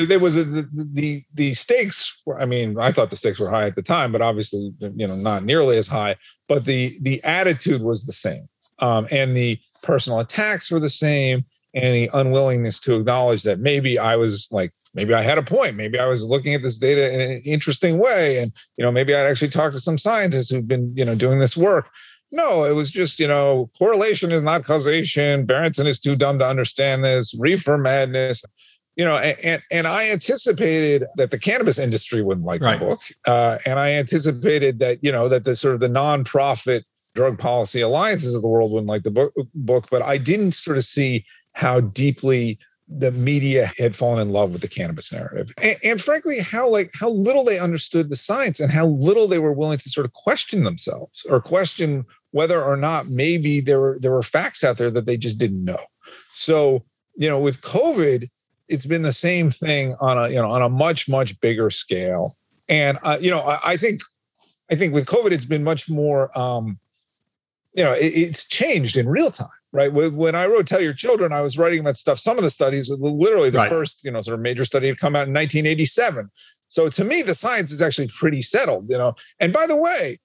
[0.07, 2.23] there was a, the, the the stakes.
[2.25, 5.07] Were, I mean, I thought the stakes were high at the time, but obviously, you
[5.07, 6.15] know, not nearly as high.
[6.47, 8.47] But the the attitude was the same,
[8.79, 13.99] um, and the personal attacks were the same, and the unwillingness to acknowledge that maybe
[13.99, 17.13] I was like, maybe I had a point, maybe I was looking at this data
[17.13, 20.67] in an interesting way, and you know, maybe I'd actually talked to some scientists who've
[20.67, 21.89] been, you know, doing this work.
[22.31, 25.45] No, it was just, you know, correlation is not causation.
[25.45, 27.33] Berenson is too dumb to understand this.
[27.39, 28.43] Reefer madness.
[28.97, 32.79] You know, and and I anticipated that the cannabis industry wouldn't like right.
[32.79, 36.81] the book, uh, and I anticipated that you know that the sort of the nonprofit
[37.13, 40.77] drug policy alliances of the world wouldn't like the book, book but I didn't sort
[40.77, 41.25] of see
[41.57, 45.51] how deeply the media had fallen in love with the cannabis narrative.
[45.61, 49.39] And, and, frankly how like how little they understood the science and how little they
[49.39, 53.97] were willing to sort of question themselves or question whether or not maybe there were
[53.99, 55.83] there were facts out there that they just didn't know.
[56.31, 58.29] So you know with covid
[58.67, 62.33] it's been the same thing on a you know on a much much bigger scale.
[62.69, 64.01] And uh, you know I, I, think
[64.69, 66.77] i think with covid it's been much more um
[67.73, 69.91] you know it, it's changed in real time right?
[69.91, 72.19] When I wrote Tell Your Children, I was writing about stuff.
[72.19, 73.69] Some of the studies, literally the right.
[73.69, 76.29] first, you know, sort of major study had come out in 1987.
[76.67, 79.15] So to me, the science is actually pretty settled, you know.
[79.39, 80.17] And by the way,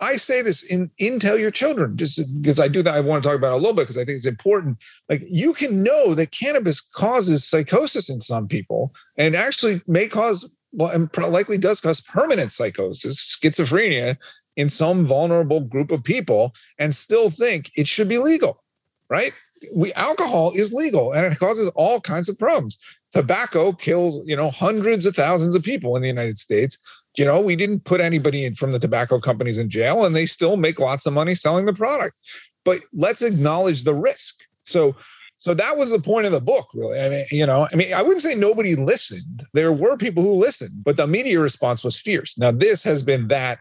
[0.00, 2.94] I say this in, in Tell Your Children, just because I do that.
[2.94, 4.82] I want to talk about it a little bit because I think it's important.
[5.08, 10.58] Like you can know that cannabis causes psychosis in some people and actually may cause,
[10.72, 14.16] well, and likely does cause permanent psychosis, schizophrenia
[14.56, 18.63] in some vulnerable group of people and still think it should be legal
[19.08, 19.32] right?
[19.74, 22.78] We alcohol is legal and it causes all kinds of problems.
[23.12, 26.78] Tobacco kills, you know, hundreds of thousands of people in the United States.
[27.16, 30.26] You know, we didn't put anybody in from the tobacco companies in jail and they
[30.26, 32.20] still make lots of money selling the product.
[32.64, 34.42] But let's acknowledge the risk.
[34.64, 34.96] So
[35.36, 36.98] so that was the point of the book, really.
[36.98, 39.42] I mean, you know, I mean, I wouldn't say nobody listened.
[39.52, 42.38] There were people who listened, but the media response was fierce.
[42.38, 43.58] Now, this has been that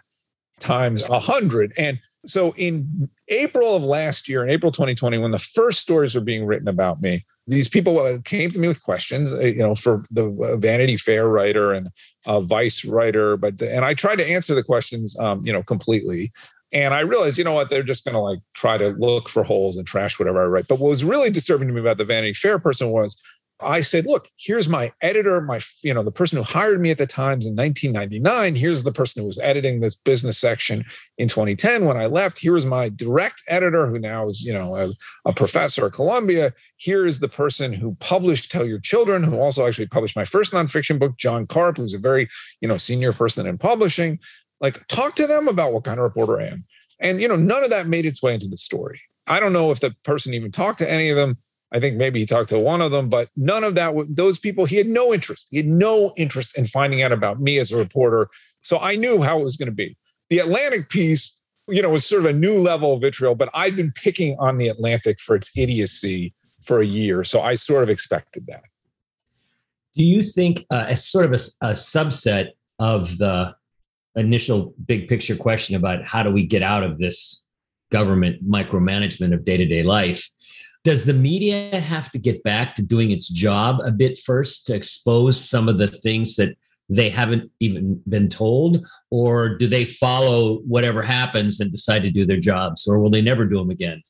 [0.60, 1.74] times a hundred.
[1.78, 6.22] And so in April of last year, in April 2020, when the first stories were
[6.22, 9.76] being written about me, these people uh, came to me with questions, uh, you know,
[9.76, 11.90] for the uh, Vanity Fair writer and
[12.26, 16.32] Vice writer, but and I tried to answer the questions, um, you know, completely.
[16.72, 19.44] And I realized, you know what, they're just going to like try to look for
[19.44, 20.68] holes and trash whatever I write.
[20.68, 23.22] But what was really disturbing to me about the Vanity Fair person was
[23.60, 26.98] I said, look, here's my editor, my, you know, the person who hired me at
[26.98, 28.56] the Times in 1999.
[28.56, 30.84] Here's the person who was editing this business section
[31.18, 32.40] in 2010 when I left.
[32.42, 34.90] Here's my direct editor who now is, you know, a,
[35.26, 36.54] a professor at Columbia.
[36.78, 40.52] Here is the person who published Tell Your Children, who also actually published my first
[40.52, 42.28] nonfiction book, Jon Karp, who's a very,
[42.62, 44.20] you know, senior person in publishing.
[44.60, 46.66] Like, talk to them about what kind of reporter I am.
[47.00, 49.00] And, you know, none of that made its way into the story.
[49.28, 51.38] I don't know if the person even talked to any of them
[51.74, 54.66] I think maybe he talked to one of them, but none of that, those people,
[54.66, 55.48] he had no interest.
[55.50, 58.28] He had no interest in finding out about me as a reporter.
[58.62, 59.98] So I knew how it was going to be.
[60.30, 63.76] The Atlantic piece, you know, was sort of a new level of vitriol, but I'd
[63.76, 66.34] been picking on the Atlantic for its idiocy
[66.64, 67.24] for a year.
[67.24, 68.64] So I sort of expected that.
[69.96, 73.56] Do you think, uh, as sort of a, a subset of the
[74.16, 77.44] initial big picture question about how do we get out of this
[77.94, 80.30] government micromanagement of day to day life.
[80.84, 84.76] Does the media have to get back to doing its job a bit first to
[84.76, 86.58] expose some of the things that
[86.90, 88.86] they haven't even been told?
[89.10, 92.88] Or do they follow whatever happens and decide to do their jobs?
[92.88, 94.02] Or will they never do them again?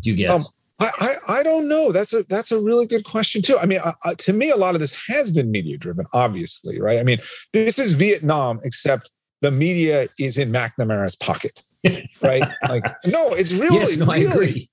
[0.00, 0.30] Do you guess?
[0.30, 0.42] Um,
[0.80, 1.92] I, I, I don't know.
[1.92, 3.56] That's a that's a really good question too.
[3.58, 6.98] I mean, uh, to me, a lot of this has been media driven, obviously, right?
[6.98, 7.18] I mean,
[7.52, 11.62] this is Vietnam, except the media is in McNamara's pocket,
[12.22, 12.42] right?
[12.68, 14.70] like, no, it's really, yes, no, really,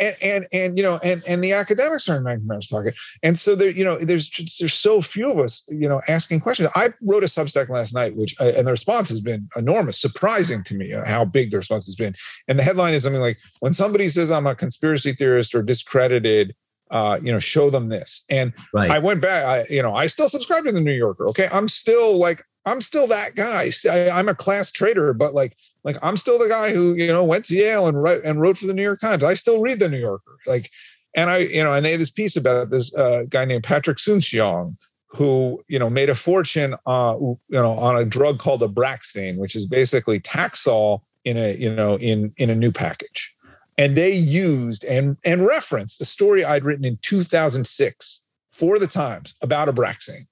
[0.00, 3.54] and, and, and you know and and the academics are in McNamara's pocket, and so
[3.54, 6.68] there you know there's just, there's so few of us you know asking questions.
[6.74, 10.62] I wrote a Substack last night, which uh, and the response has been enormous, surprising
[10.64, 12.14] to me uh, how big the response has been.
[12.48, 16.54] And the headline is something like when somebody says I'm a conspiracy theorist or discredited.
[16.90, 18.22] Uh, you know, show them this.
[18.28, 18.90] And right.
[18.90, 19.46] I went back.
[19.46, 21.26] I, you know, I still subscribe to the New Yorker.
[21.28, 23.70] Okay, I'm still like, I'm still that guy.
[23.90, 27.24] I, I'm a class trader, but like, like I'm still the guy who you know
[27.24, 29.24] went to Yale and wrote and wrote for the New York Times.
[29.24, 30.36] I still read the New Yorker.
[30.46, 30.70] Like,
[31.14, 33.98] and I you know, and they had this piece about this uh, guy named Patrick
[33.98, 34.76] Soon-Shiong
[35.08, 39.54] who you know made a fortune uh, you know on a drug called Abraxane, which
[39.54, 43.34] is basically Taxol in a you know in in a new package.
[43.78, 49.34] And they used and and referenced a story I'd written in 2006 for the Times
[49.42, 50.26] about Abraxane.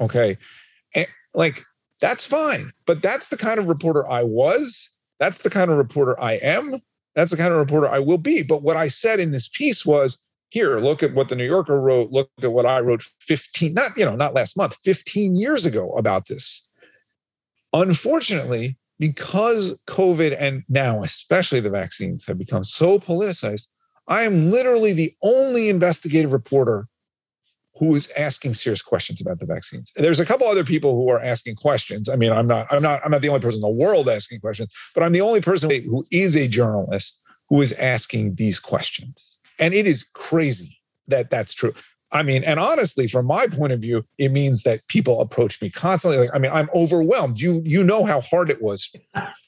[0.00, 0.38] Okay,
[0.94, 1.64] and like
[2.00, 2.70] that's fine.
[2.86, 5.00] But that's the kind of reporter I was.
[5.18, 6.80] That's the kind of reporter I am.
[7.14, 8.42] That's the kind of reporter I will be.
[8.42, 11.80] But what I said in this piece was here, look at what the New Yorker
[11.80, 12.10] wrote.
[12.10, 15.92] Look at what I wrote 15, not, you know, not last month, 15 years ago
[15.92, 16.72] about this.
[17.72, 23.68] Unfortunately, because COVID and now especially the vaccines have become so politicized,
[24.08, 26.88] I am literally the only investigative reporter
[27.80, 29.90] who is asking serious questions about the vaccines.
[29.96, 32.10] There's a couple other people who are asking questions.
[32.10, 34.40] I mean, I'm not, I'm not, I'm not the only person in the world asking
[34.40, 39.40] questions, but I'm the only person who is a journalist who is asking these questions.
[39.58, 41.72] And it is crazy that that's true.
[42.12, 45.70] I mean, and honestly, from my point of view, it means that people approach me
[45.70, 46.18] constantly.
[46.18, 47.40] Like, I mean, I'm overwhelmed.
[47.40, 48.92] You you know how hard it was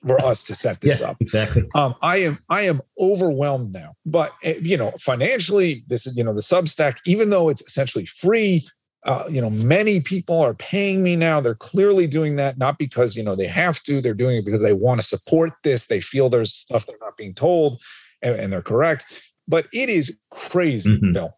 [0.07, 1.17] for us to set this yeah, up.
[1.21, 1.65] Exactly.
[1.75, 3.95] Um, I am I am overwhelmed now.
[4.07, 6.97] But eh, you know, financially, this is you know the Substack.
[7.05, 8.65] Even though it's essentially free,
[9.05, 11.41] uh, you know, many people are paying me now.
[11.41, 14.01] They're clearly doing that not because you know they have to.
[14.01, 15.89] They're doing it because they want to support this.
[15.89, 17.83] They feel there's stuff they're not being told,
[18.23, 19.31] and, and they're correct.
[19.49, 21.13] But it is crazy, mm-hmm.
[21.13, 21.35] Bill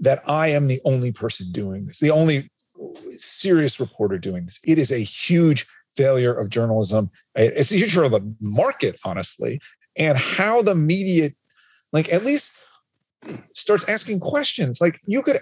[0.00, 2.50] that I am the only person doing this, the only
[3.10, 4.60] serious reporter doing this.
[4.64, 7.10] It is a huge failure of journalism.
[7.34, 9.60] It's a huge failure of the market, honestly,
[9.96, 11.32] and how the media,
[11.92, 12.56] like at least
[13.54, 14.80] starts asking questions.
[14.80, 15.38] Like you could,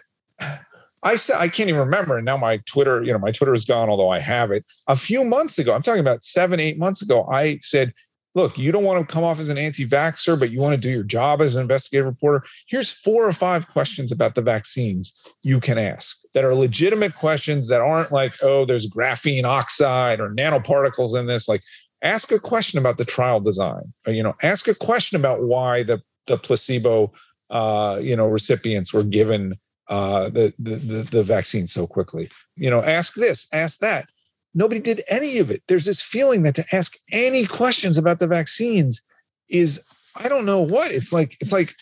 [1.03, 2.17] I said, I can't even remember.
[2.17, 4.65] And now my Twitter, you know, my Twitter is gone, although I have it.
[4.89, 7.93] A few months ago, I'm talking about seven, eight months ago, I said,
[8.37, 10.81] look, you don't want to come off as an anti vaxxer, but you want to
[10.81, 12.45] do your job as an investigative reporter.
[12.69, 17.67] Here's four or five questions about the vaccines you can ask that are legitimate questions
[17.69, 21.49] that aren't like, oh, there's graphene oxide or nanoparticles in this.
[21.49, 21.63] Like,
[22.03, 23.93] ask a question about the trial design.
[24.07, 27.15] Or, you know, ask a question about why the, the placebo,
[27.49, 29.55] uh, you know, recipients were given
[29.89, 32.29] uh, the, the, the, the vaccine so quickly.
[32.55, 34.07] You know, ask this, ask that
[34.57, 35.63] Nobody did any of it.
[35.69, 39.03] There's this feeling that to ask any questions about the vaccines
[39.51, 40.91] is I don't know what.
[40.91, 41.75] It's like it's like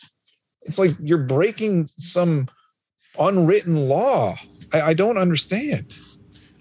[0.63, 2.49] it's like you're breaking some
[3.19, 4.37] unwritten law.
[4.73, 5.97] I, I don't understand.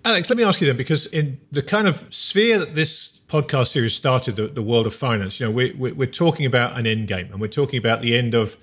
[0.05, 3.67] Alex, let me ask you then, because in the kind of sphere that this podcast
[3.67, 6.85] series started, the, the world of finance, you know, we, we, we're talking about an
[6.85, 8.57] end game and we're talking about the end of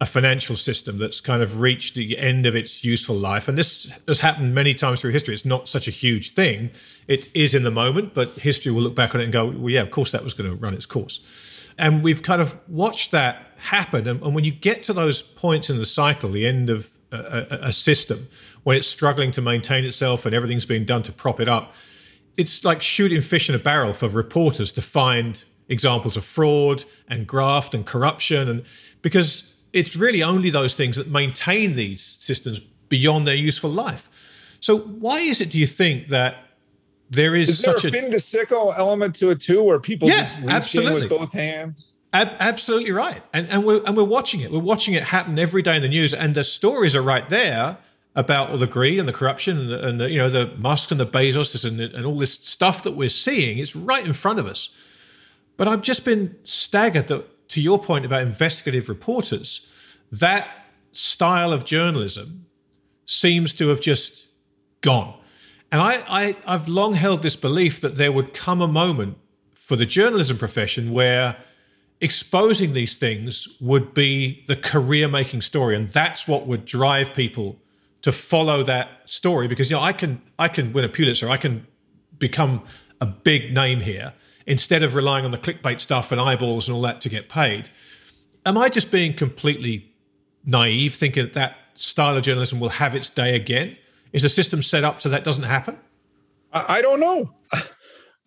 [0.00, 3.48] a financial system that's kind of reached the end of its useful life.
[3.48, 5.34] And this has happened many times through history.
[5.34, 6.70] It's not such a huge thing.
[7.06, 9.68] It is in the moment, but history will look back on it and go, well,
[9.68, 11.20] yeah, of course that was going to run its course.
[11.76, 14.08] And we've kind of watched that happen.
[14.08, 17.16] And, and when you get to those points in the cycle, the end of a,
[17.16, 18.28] a, a system,
[18.62, 21.74] when it's struggling to maintain itself and everything's being done to prop it up,
[22.38, 27.26] it's like shooting fish in a barrel for reporters to find examples of fraud and
[27.26, 28.48] graft and corruption.
[28.48, 28.64] And
[29.02, 34.08] because it's really only those things that maintain these systems beyond their useful life.
[34.60, 36.36] So why is it, do you think, that
[37.08, 40.08] there is, is there such a fin de siècle element to it too, where people
[40.08, 41.00] yeah, just reach absolutely.
[41.02, 41.98] with both hands?
[42.12, 44.50] Ab- absolutely right, and and we're and we're watching it.
[44.50, 47.78] We're watching it happen every day in the news, and the stories are right there
[48.16, 50.90] about all the greed and the corruption and, the, and the, you know the Musk
[50.90, 53.58] and the Bezos and, and all this stuff that we're seeing.
[53.58, 54.70] It's right in front of us.
[55.56, 59.68] But I've just been staggered that to your point about investigative reporters,
[60.12, 60.48] that
[60.92, 62.46] style of journalism
[63.06, 64.28] seems to have just
[64.80, 65.18] gone.
[65.72, 69.18] And I, I, I've long held this belief that there would come a moment
[69.52, 71.36] for the journalism profession where
[72.00, 77.58] exposing these things would be the career making story and that's what would drive people
[78.02, 79.48] to follow that story.
[79.48, 81.28] Because you know I can I can win a Pulitzer.
[81.28, 81.66] I can
[82.18, 82.64] become
[83.00, 84.14] a big name here
[84.50, 87.70] instead of relying on the clickbait stuff and eyeballs and all that to get paid
[88.44, 89.92] am I just being completely
[90.44, 93.76] naive thinking that that style of journalism will have its day again
[94.12, 95.78] is the system set up so that doesn't happen
[96.52, 97.30] I don't know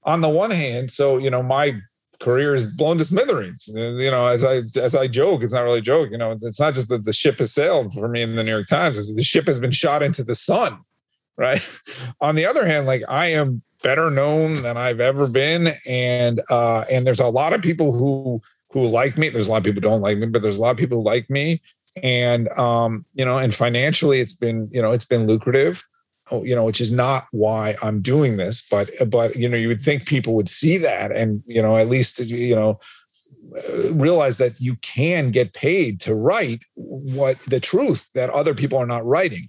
[0.04, 1.80] on the one hand so you know my
[2.24, 3.70] career is blown to smithereens.
[3.76, 6.10] Uh, you know, as I as I joke, it's not really a joke.
[6.10, 8.52] You know, it's not just that the ship has sailed for me in the New
[8.52, 9.16] York Times.
[9.16, 10.72] The ship has been shot into the sun.
[11.36, 11.68] Right.
[12.22, 16.86] On the other hand, like I am better known than I've ever been, and uh,
[16.92, 18.42] and there's a lot of people who
[18.72, 19.30] who like me.
[19.30, 21.04] There's a lot of people don't like me, but there's a lot of people who
[21.04, 21.62] like me.
[22.02, 25.86] And um, you know, and financially, it's been you know it's been lucrative.
[26.32, 29.68] Oh, you know, which is not why I'm doing this, but but you know, you
[29.68, 32.80] would think people would see that and you know, at least you know,
[33.92, 38.86] realize that you can get paid to write what the truth that other people are
[38.86, 39.48] not writing.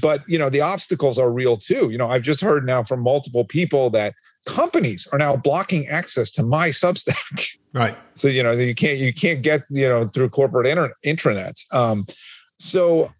[0.00, 1.90] But you know, the obstacles are real too.
[1.90, 4.14] You know, I've just heard now from multiple people that
[4.46, 7.56] companies are now blocking access to my Substack.
[7.72, 7.96] Right.
[8.14, 11.72] So you know, you can't you can't get you know through corporate inter- intranets.
[11.74, 12.06] Um,
[12.58, 13.10] so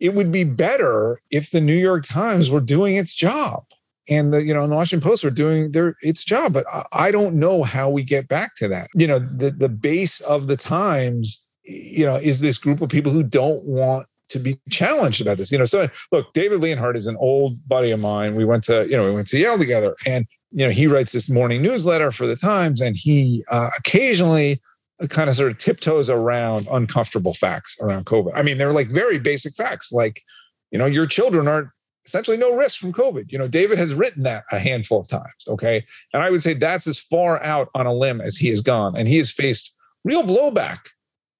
[0.00, 3.64] it would be better if the New York Times were doing its job
[4.08, 6.52] and the you know and the Washington Post were doing their its job.
[6.52, 8.88] But I don't know how we get back to that.
[8.94, 13.12] You know, the the base of the Times, you know, is this group of people
[13.12, 15.52] who don't want to be challenged about this.
[15.52, 18.34] You know, so look, David Leonhardt is an old buddy of mine.
[18.34, 21.12] We went to you know we went to Yale together, and you know he writes
[21.12, 24.60] this morning newsletter for the Times, and he uh, occasionally
[25.08, 28.32] kind of sort of tiptoes around uncomfortable facts around COVID.
[28.34, 30.22] I mean, they're like very basic facts, like,
[30.70, 31.68] you know, your children aren't
[32.06, 33.30] essentially no risk from COVID.
[33.30, 35.44] You know, David has written that a handful of times.
[35.48, 35.84] Okay.
[36.12, 38.96] And I would say that's as far out on a limb as he has gone.
[38.96, 40.78] And he has faced real blowback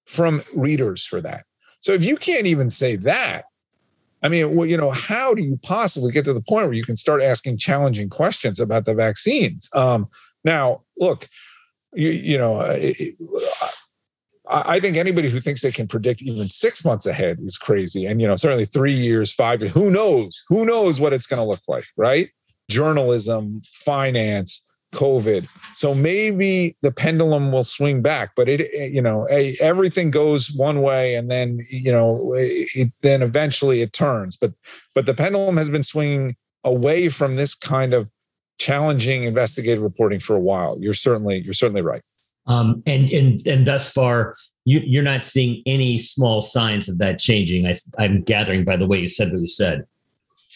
[0.06, 1.44] from readers for that.
[1.84, 3.42] So if you can't even say that,
[4.22, 6.82] I mean, well, you know, how do you possibly get to the point where you
[6.82, 9.68] can start asking challenging questions about the vaccines?
[9.74, 10.08] Um,
[10.44, 11.28] now, look,
[11.92, 13.16] you, you know, it,
[14.48, 18.06] I think anybody who thinks they can predict even six months ahead is crazy.
[18.06, 20.42] And, you know, certainly three years, five years, who knows?
[20.48, 22.30] Who knows what it's going to look like, right?
[22.70, 25.48] Journalism, finance, COVID.
[25.74, 29.24] So maybe the pendulum will swing back, but it, you know,
[29.60, 34.36] everything goes one way and then, you know, it, then eventually it turns.
[34.36, 34.50] But,
[34.94, 38.10] but the pendulum has been swinging away from this kind of
[38.58, 40.78] challenging investigative reporting for a while.
[40.80, 42.02] You're certainly you're certainly right.
[42.46, 47.18] Um, and and and thus far, you, you're not seeing any small signs of that
[47.18, 47.66] changing.
[47.66, 49.84] I, I'm gathering by the way you said what you said.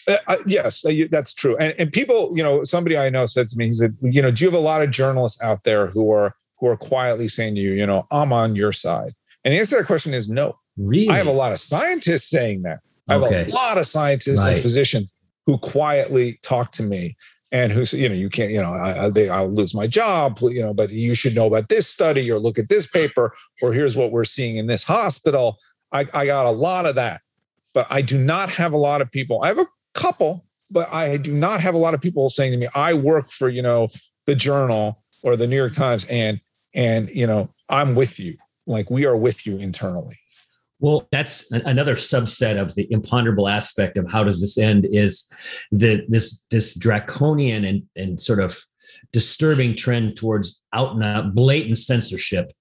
[0.07, 1.57] Uh, uh, yes, uh, that's true.
[1.57, 4.31] And, and people, you know, somebody I know said to me, he said, you know,
[4.31, 7.55] do you have a lot of journalists out there who are who are quietly saying
[7.55, 9.13] to you, you know, I'm on your side?
[9.43, 10.57] And the answer to that question is no.
[10.77, 11.09] Really?
[11.09, 12.79] I have a lot of scientists saying that.
[13.07, 13.45] I have okay.
[13.45, 14.53] a lot of scientists right.
[14.53, 15.13] and physicians
[15.45, 17.15] who quietly talk to me
[17.51, 20.61] and who you know you can't you know I, they, I'll lose my job you
[20.61, 23.97] know but you should know about this study or look at this paper or here's
[23.97, 25.57] what we're seeing in this hospital
[25.91, 27.21] I, I got a lot of that
[27.73, 29.65] but I do not have a lot of people I have a
[29.99, 33.29] couple but I do not have a lot of people saying to me I work
[33.29, 33.87] for you know
[34.25, 36.39] the journal or the New York Times and
[36.73, 38.35] and you know I'm with you
[38.65, 40.17] like we are with you internally
[40.79, 45.31] well, that's another subset of the imponderable aspect of how does this end is
[45.71, 48.57] the this this draconian and and sort of
[49.11, 52.53] disturbing trend towards out and out blatant censorship.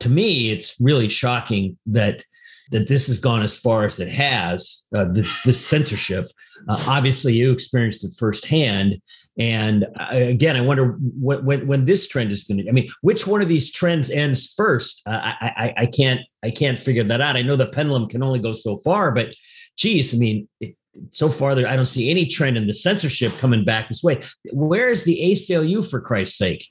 [0.00, 2.24] To me, it's really shocking that
[2.70, 4.88] that this has gone as far as it has.
[4.94, 6.26] Uh, the, the censorship.
[6.68, 9.00] Uh, obviously, you experienced it firsthand,
[9.38, 12.68] and again, I wonder when, when, when this trend is going to.
[12.68, 15.02] I mean, which one of these trends ends first?
[15.06, 17.36] Uh, I, I, I can't I can't figure that out.
[17.36, 19.34] I know the pendulum can only go so far, but
[19.76, 20.74] geez, I mean, it,
[21.10, 24.22] so far there I don't see any trend in the censorship coming back this way.
[24.52, 26.66] Where is the ACLU for Christ's sake?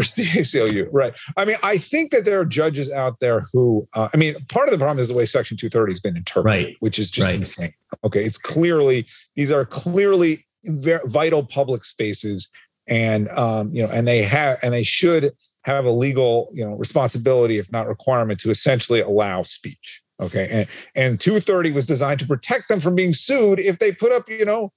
[0.00, 0.88] The ACLU?
[0.92, 1.14] Right.
[1.36, 4.68] I mean, I think that there are judges out there who, uh, I mean, part
[4.68, 6.76] of the problem is the way Section 230 has been interpreted, right.
[6.80, 7.36] which is just right.
[7.36, 7.74] insane.
[8.04, 8.24] Okay.
[8.24, 12.50] It's clearly, these are clearly vital public spaces
[12.88, 15.32] and um, you know and they have and they should
[15.64, 20.68] have a legal you know responsibility if not requirement to essentially allow speech okay and
[20.94, 24.44] and 230 was designed to protect them from being sued if they put up you
[24.44, 24.72] know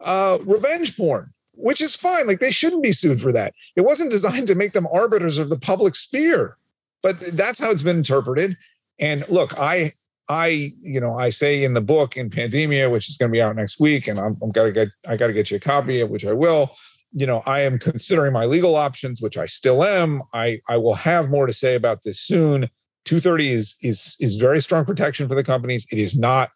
[0.00, 4.10] uh, revenge porn which is fine like they shouldn't be sued for that it wasn't
[4.10, 6.56] designed to make them arbiters of the public sphere
[7.02, 8.56] but that's how it's been interpreted
[8.98, 9.90] and look i
[10.28, 13.42] I, you know, I say in the book in Pandemia, which is going to be
[13.42, 16.08] out next week, and I'm, I'm gotta get, I gotta get you a copy of
[16.08, 16.74] which I will.
[17.12, 20.22] you know, I am considering my legal options, which I still am.
[20.32, 22.68] I, I will have more to say about this soon.
[23.04, 25.86] 230 is is is very strong protection for the companies.
[25.92, 26.50] It is not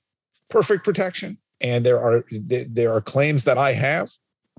[0.48, 4.10] perfect protection, and there are there are claims that I have,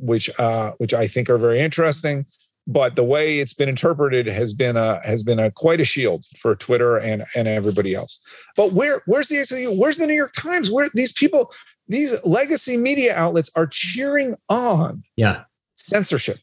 [0.01, 2.25] which uh, which I think are very interesting.
[2.67, 6.23] But the way it's been interpreted has been a has been a quite a shield
[6.37, 8.23] for Twitter and and everybody else.
[8.55, 9.75] But where where's the?
[9.75, 10.71] Where's the New York Times?
[10.71, 11.51] Where these people?
[11.87, 15.43] These legacy media outlets are cheering on yeah
[15.73, 16.37] censorship,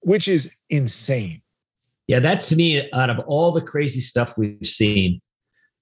[0.00, 1.42] which is insane.
[2.06, 5.20] Yeah, that to me, out of all the crazy stuff we've seen,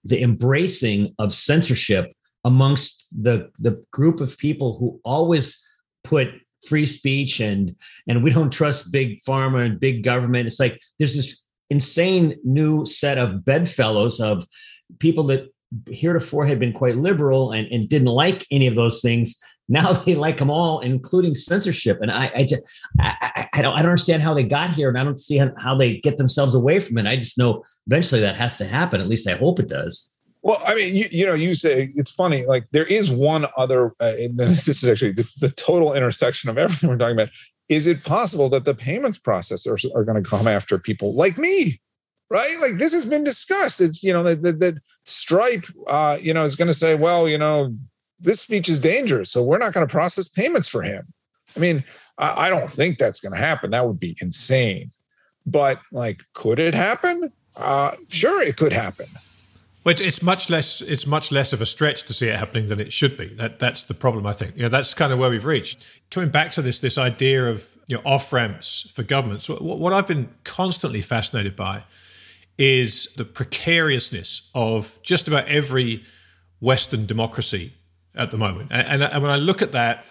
[0.02, 2.12] the embracing of censorship
[2.44, 5.64] amongst the the group of people who always
[6.02, 6.28] put
[6.66, 7.74] free speech and
[8.06, 10.46] and we don't trust big pharma and big government.
[10.46, 14.46] It's like there's this insane new set of bedfellows of
[14.98, 15.48] people that
[15.90, 20.14] heretofore had been quite liberal and, and didn't like any of those things now they
[20.14, 21.98] like them all, including censorship.
[22.00, 22.62] And I, I just,
[23.00, 25.76] I, I, don't, I don't understand how they got here, and I don't see how
[25.76, 27.06] they get themselves away from it.
[27.06, 29.00] I just know eventually that has to happen.
[29.00, 30.14] At least I hope it does.
[30.47, 32.47] Well, I mean, you, you know, you say it's funny.
[32.47, 33.94] Like there is one other.
[33.99, 37.30] Uh, this is actually the, the total intersection of everything we're talking about.
[37.68, 41.80] Is it possible that the payments processors are going to come after people like me?
[42.30, 42.57] right?
[42.61, 43.80] Like this has been discussed.
[43.80, 47.38] It's you know that that Stripe, uh, you know, is going to say, well, you
[47.38, 47.74] know,
[48.20, 51.07] this speech is dangerous, so we're not going to process payments for him.
[51.57, 51.84] I mean,
[52.18, 53.70] I, I don't think that's going to happen.
[53.70, 54.90] That would be insane.
[55.44, 57.32] But like, could it happen?
[57.57, 59.07] Uh, sure, it could happen.
[59.87, 60.80] But it's much less.
[60.80, 63.28] It's much less of a stretch to see it happening than it should be.
[63.28, 64.26] That that's the problem.
[64.26, 64.57] I think.
[64.57, 65.89] You know, that's kind of where we've reached.
[66.11, 69.49] Coming back to this, this idea of you know off ramps for governments.
[69.49, 71.84] What, what I've been constantly fascinated by
[72.59, 76.03] is the precariousness of just about every
[76.59, 77.72] Western democracy
[78.16, 78.72] at the moment.
[78.72, 80.05] And, and, when I look at that,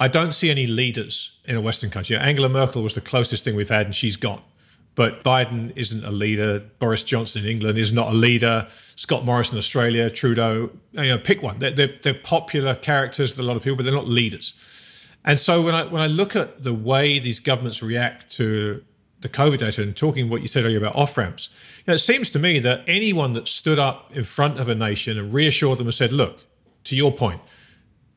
[0.00, 2.16] I don't see any leaders in a Western country.
[2.16, 4.42] Angela Merkel was the closest thing we've had, and she's gone.
[4.94, 6.60] But Biden isn't a leader.
[6.78, 8.68] Boris Johnson in England is not a leader.
[8.96, 11.58] Scott Morrison in Australia, Trudeau, you know, pick one.
[11.58, 14.52] They're, they're, they're popular characters with a lot of people, but they're not leaders.
[15.24, 18.82] And so when I when I look at the way these governments react to
[19.20, 21.98] the COVID data and talking what you said earlier about off ramps, you know, it
[21.98, 25.78] seems to me that anyone that stood up in front of a nation and reassured
[25.78, 26.44] them and said, "Look,
[26.84, 27.40] to your point,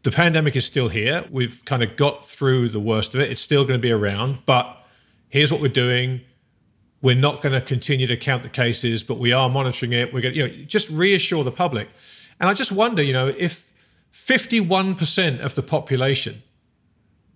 [0.01, 1.25] the pandemic is still here.
[1.29, 3.31] We've kind of got through the worst of it.
[3.31, 4.85] It's still going to be around, but
[5.29, 6.21] here's what we're doing.
[7.05, 10.11] We're not going to continue to count the cases, but we are monitoring it.
[10.11, 11.87] We're going to, you know, just reassure the public.
[12.39, 13.69] And I just wonder, you know, if
[14.11, 16.41] 51% of the population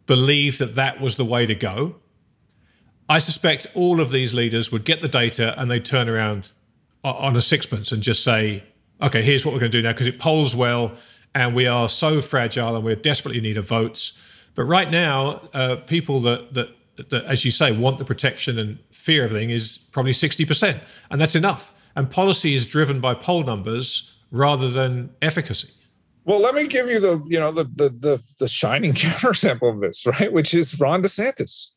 [0.07, 1.97] believe that that was the way to go,
[3.07, 6.51] I suspect all of these leaders would get the data and they'd turn around
[7.03, 8.63] on a sixpence and just say,
[9.03, 10.93] okay, here's what we're going to do now because it polls well
[11.35, 14.19] and we are so fragile and we're desperately in need of votes.
[14.55, 16.69] But right now, uh, people that, that,
[17.09, 20.79] that, as you say, want the protection and fear everything is probably 60%.
[21.11, 21.73] And that's enough.
[21.95, 25.69] And policy is driven by poll numbers rather than efficacy.
[26.25, 29.81] Well, let me give you the, you know, the the the, the shining countersample of
[29.81, 30.31] this, right?
[30.31, 31.71] Which is Ron DeSantis.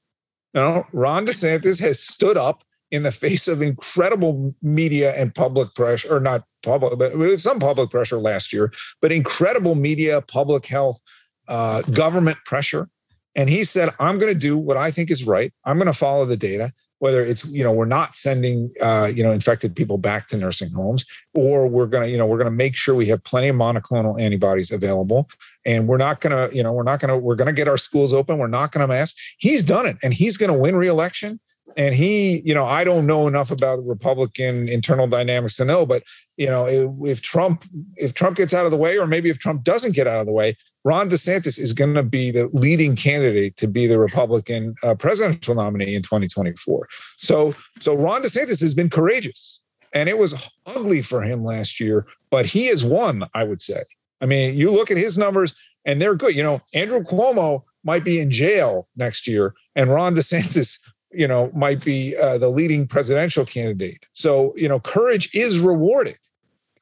[0.52, 5.74] You know, Ron DeSantis has stood up in the face of incredible media and public
[5.74, 8.70] pressure, or not public, but some public pressure last year,
[9.00, 11.00] but incredible media, public health,
[11.48, 12.86] uh, government pressure.
[13.34, 15.52] And he said, I'm going to do what I think is right.
[15.64, 19.22] I'm going to follow the data, whether it's, you know, we're not sending, uh, you
[19.22, 22.50] know, infected people back to nursing homes, or we're going to, you know, we're going
[22.50, 25.28] to make sure we have plenty of monoclonal antibodies available.
[25.64, 27.68] And we're not going to, you know, we're not going to, we're going to get
[27.68, 28.38] our schools open.
[28.38, 29.16] We're not going to mask.
[29.38, 31.40] He's done it and he's going to win reelection
[31.76, 36.02] and he you know i don't know enough about republican internal dynamics to know but
[36.36, 37.64] you know if, if, trump
[37.96, 40.26] if trump gets out of the way or maybe if trump doesn't get out of
[40.26, 40.54] the way
[40.84, 45.54] ron desantis is going to be the leading candidate to be the republican uh, presidential
[45.54, 49.62] nominee in 2024 so so ron desantis has been courageous
[49.94, 53.80] and it was ugly for him last year but he has won i would say
[54.20, 55.54] i mean you look at his numbers
[55.84, 60.14] and they're good you know andrew cuomo might be in jail next year and ron
[60.14, 60.78] desantis
[61.12, 64.06] you know, might be uh, the leading presidential candidate.
[64.12, 66.16] So, you know, courage is rewarded,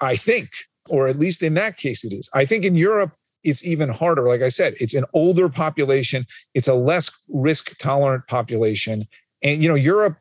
[0.01, 0.49] I think,
[0.89, 2.31] or at least in that case it is.
[2.35, 3.13] I think in Europe,
[3.45, 4.27] it's even harder.
[4.27, 9.05] Like I said, it's an older population, it's a less risk tolerant population.
[9.43, 10.19] And, you know, Europe,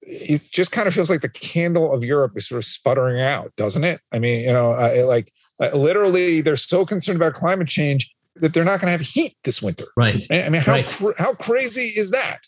[0.00, 3.52] it just kind of feels like the candle of Europe is sort of sputtering out,
[3.56, 4.00] doesn't it?
[4.12, 8.52] I mean, you know, uh, like uh, literally, they're so concerned about climate change that
[8.52, 9.86] they're not going to have heat this winter.
[9.96, 10.24] Right.
[10.30, 10.86] I mean, how right.
[10.86, 12.40] Cr- how crazy is that?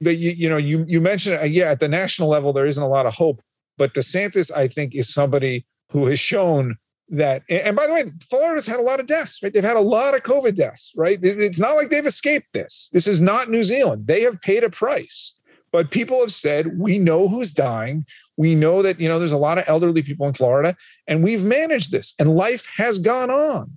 [0.00, 2.82] but you, you know, you you mentioned, uh, yeah, at the national level there isn't
[2.82, 3.40] a lot of hope,
[3.78, 6.76] but DeSantis, I think, is somebody who has shown
[7.08, 9.54] that and by the way florida's had a lot of deaths right?
[9.54, 11.18] They've had a lot of covid deaths right?
[11.22, 12.90] It's not like they've escaped this.
[12.92, 14.06] This is not new zealand.
[14.06, 15.40] They have paid a price.
[15.72, 18.06] But people have said we know who's dying.
[18.36, 20.74] We know that you know there's a lot of elderly people in florida
[21.06, 23.72] and we've managed this and life has gone on.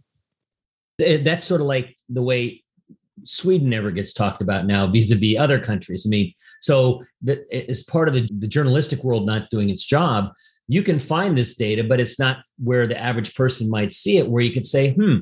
[0.97, 2.63] That's sort of like the way
[3.25, 6.05] Sweden never gets talked about now vis-a-vis other countries.
[6.05, 10.31] I mean, so that as part of the, the journalistic world not doing its job,
[10.69, 14.29] you can find this data, but it's not where the average person might see it,
[14.29, 15.21] where you could say, hmm,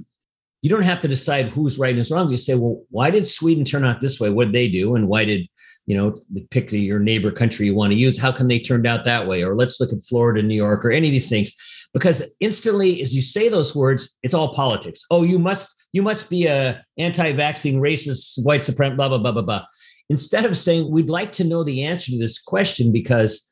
[0.61, 2.29] you don't have to decide who's right and who's wrong.
[2.29, 4.29] You say, well, why did Sweden turn out this way?
[4.29, 4.95] What did they do?
[4.95, 5.47] And why did,
[5.85, 6.19] you know,
[6.49, 8.19] pick the, your neighbor country you want to use?
[8.19, 9.41] How come they turned out that way?
[9.41, 11.55] Or let's look at Florida, New York, or any of these things.
[11.93, 15.05] Because instantly, as you say those words, it's all politics.
[15.09, 19.41] Oh, you must, you must be a anti-vaccine, racist, white supremacist, blah, blah, blah, blah,
[19.43, 19.63] blah.
[20.09, 23.49] Instead of saying, we'd like to know the answer to this question because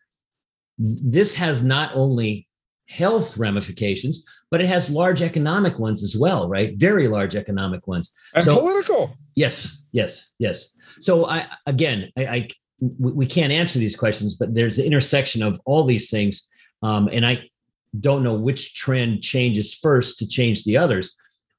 [0.78, 2.48] this has not only
[2.88, 6.78] health ramifications, but it has large economic ones as well, right?
[6.78, 8.14] Very large economic ones.
[8.34, 9.18] And so, political.
[9.36, 10.78] Yes, yes, yes.
[11.02, 12.50] So I again, I, I
[12.80, 16.50] we can't answer these questions, but there's the intersection of all these things,
[16.84, 17.50] um, and I
[18.00, 21.18] don't know which trend changes first to change the others.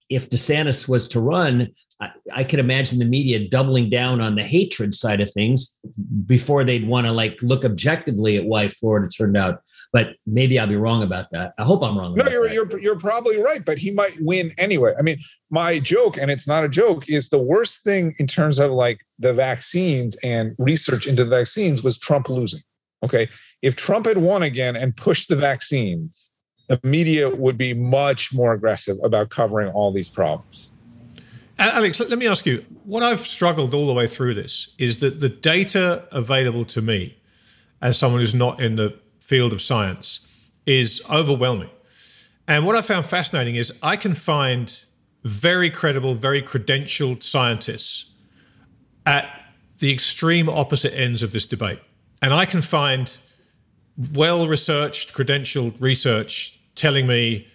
[0.09, 4.43] If DeSantis was to run, I, I could imagine the media doubling down on the
[4.43, 5.81] hatred side of things
[6.27, 9.63] before they'd want to like look objectively at why Florida turned out.
[9.93, 11.55] But maybe I'll be wrong about that.
[11.59, 12.15] I hope I'm wrong.
[12.15, 14.95] No, you're, you're you're probably right, but he might win anyway.
[14.99, 15.17] I mean,
[15.51, 19.01] my joke, and it's not a joke, is the worst thing in terms of like
[19.19, 22.61] the vaccines and research into the vaccines was Trump losing.
[23.03, 23.29] Okay,
[23.63, 26.31] if Trump had won again and pushed the vaccines,
[26.69, 30.66] the media would be much more aggressive about covering all these problems.
[31.59, 35.21] Alex, let me ask you what I've struggled all the way through this is that
[35.21, 37.17] the data available to me
[37.81, 40.21] as someone who's not in the field of science
[40.67, 41.71] is overwhelming.
[42.47, 44.85] And what I found fascinating is I can find
[45.25, 48.11] very credible, very credentialed scientists
[49.07, 49.29] at
[49.79, 51.81] the extreme opposite ends of this debate.
[52.23, 53.17] And I can find
[54.13, 57.49] well researched, credentialed research telling me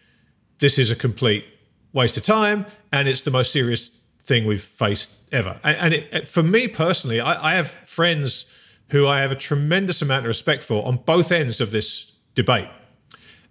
[0.60, 1.45] this is a complete
[1.93, 3.89] waste of time, and it's the most serious
[4.20, 5.60] thing we've faced ever.
[5.64, 8.46] And, it, for me personally, I, I have friends
[8.89, 12.68] who I have a tremendous amount of respect for on both ends of this debate.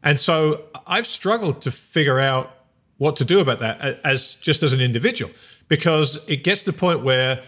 [0.02, 2.54] And so I've struggled to figure out
[2.98, 5.32] what to do about that as just as an individual
[5.68, 7.42] because it gets to the point where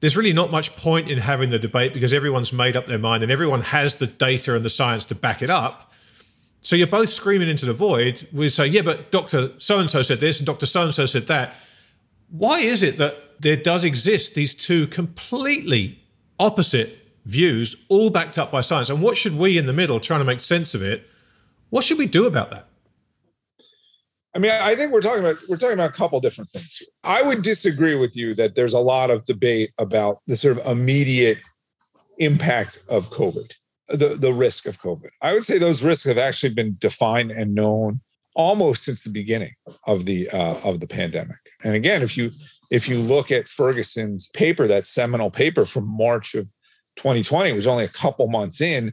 [0.00, 3.22] there's really not much point in having the debate because everyone's made up their mind
[3.22, 5.92] and everyone has the data and the science to back it up.
[6.60, 8.26] So you're both screaming into the void.
[8.32, 9.52] We say, yeah, but Dr.
[9.58, 10.66] So and so said this and Dr.
[10.66, 11.54] So and so said that.
[12.30, 16.02] Why is it that there does exist these two completely
[16.38, 18.90] opposite views, all backed up by science?
[18.90, 21.06] And what should we in the middle, trying to make sense of it,
[21.70, 22.66] what should we do about that?
[24.34, 26.82] I mean, I think we're talking about we're talking about a couple different things.
[27.02, 30.66] I would disagree with you that there's a lot of debate about the sort of
[30.66, 31.38] immediate
[32.18, 33.52] impact of COVID
[33.88, 35.10] the, the risk of COVID.
[35.22, 38.00] I would say those risks have actually been defined and known
[38.34, 39.52] almost since the beginning
[39.86, 41.38] of the uh, of the pandemic.
[41.64, 42.30] And again, if you
[42.70, 46.44] if you look at Ferguson's paper, that seminal paper from March of
[46.96, 48.92] 2020, it was only a couple months in.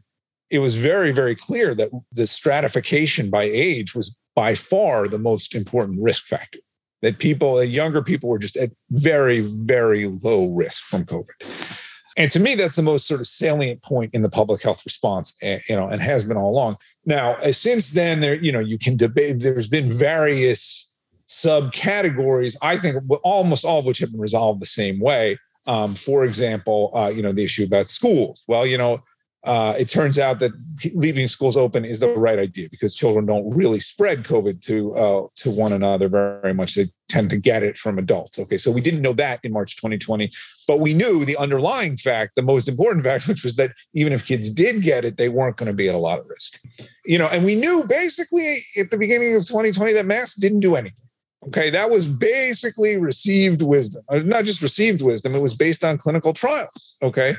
[0.50, 5.56] It was very very clear that the stratification by age was by far the most
[5.56, 6.60] important risk factor.
[7.02, 11.82] That people, that younger people, were just at very very low risk from COVID.
[12.18, 15.36] And to me, that's the most sort of salient point in the public health response,
[15.42, 16.78] eh, you know, and has been all along.
[17.06, 19.40] Now, since then, there, you know, you can debate.
[19.40, 20.96] There's been various
[21.28, 22.56] subcategories.
[22.62, 25.38] I think almost all of which have been resolved the same way.
[25.68, 28.44] Um, for example, uh, you know, the issue about schools.
[28.48, 29.00] Well, you know,
[29.46, 30.52] uh, it turns out that
[30.96, 35.28] leaving schools open is the right idea because children don't really spread COVID to uh,
[35.36, 36.74] to one another very much.
[36.74, 38.40] They tend to get it from adults.
[38.40, 40.32] Okay, so we didn't know that in March 2020,
[40.68, 44.26] but we knew the underlying fact, the most important fact, which was that even if
[44.26, 46.60] kids did get it, they weren't going to be at a lot of risk.
[47.06, 50.76] You know, and we knew basically at the beginning of 2020 that masks didn't do
[50.76, 51.06] anything.
[51.48, 55.36] Okay, that was basically received wisdom, uh, not just received wisdom.
[55.36, 56.98] It was based on clinical trials.
[57.04, 57.36] Okay,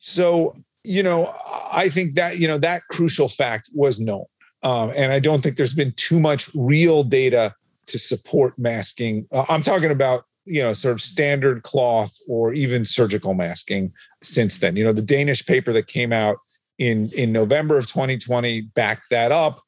[0.00, 1.32] so you know,
[1.72, 4.24] I think that, you know, that crucial fact was known.
[4.62, 7.54] Um, and I don't think there's been too much real data
[7.86, 9.26] to support masking.
[9.32, 14.58] Uh, I'm talking about, you know, sort of standard cloth or even surgical masking since
[14.58, 14.76] then.
[14.76, 16.38] You know, the Danish paper that came out
[16.78, 19.60] in, in November of 2020 backed that up.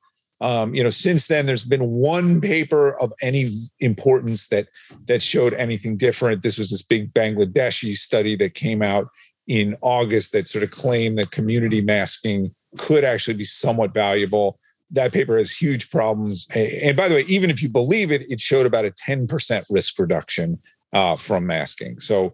[0.42, 3.50] Um, you know, since then, there's been one paper of any
[3.80, 4.68] importance that
[5.04, 6.42] that showed anything different.
[6.42, 9.08] This was this big Bangladeshi study that came out
[9.50, 14.60] in August that sort of claimed that community masking could actually be somewhat valuable.
[14.92, 16.46] that paper has huge problems.
[16.54, 19.98] And by the way, even if you believe it, it showed about a 10% risk
[19.98, 20.58] reduction
[20.92, 21.98] uh, from masking.
[22.00, 22.32] So,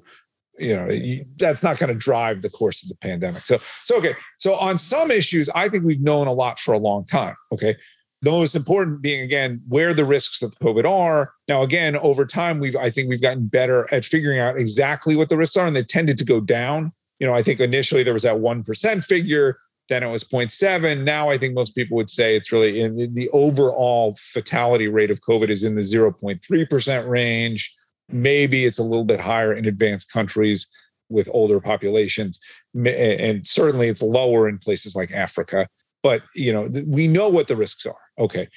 [0.58, 3.42] you know, that's not going to drive the course of the pandemic.
[3.42, 4.12] So, so okay.
[4.38, 7.34] So on some issues, I think we've known a lot for a long time.
[7.52, 7.74] Okay.
[8.22, 11.32] The most important being again where the risks of COVID are.
[11.48, 15.28] Now, again, over time, we've I think we've gotten better at figuring out exactly what
[15.28, 16.92] the risks are, and they tended to go down.
[17.18, 19.58] You know, I think initially there was that one percent figure
[19.88, 21.04] then it was 0.7.
[21.04, 25.20] Now I think most people would say it's really in the overall fatality rate of
[25.20, 27.74] COVID is in the 0.3% range.
[28.08, 30.66] Maybe it's a little bit higher in advanced countries
[31.08, 32.38] with older populations.
[32.74, 35.68] And certainly it's lower in places like Africa.
[36.02, 37.94] But you know, we know what the risks are.
[38.18, 38.48] Okay.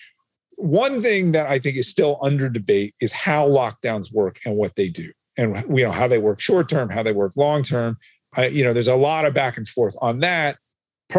[0.58, 4.76] One thing that I think is still under debate is how lockdowns work and what
[4.76, 5.12] they do.
[5.38, 7.98] And you know how they work short term, how they work long term.
[8.36, 10.58] I, you know, there's a lot of back and forth on that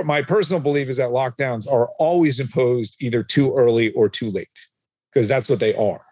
[0.05, 4.49] my personal belief is that lockdowns are always imposed either too early or too late
[5.13, 6.03] because that's what they are.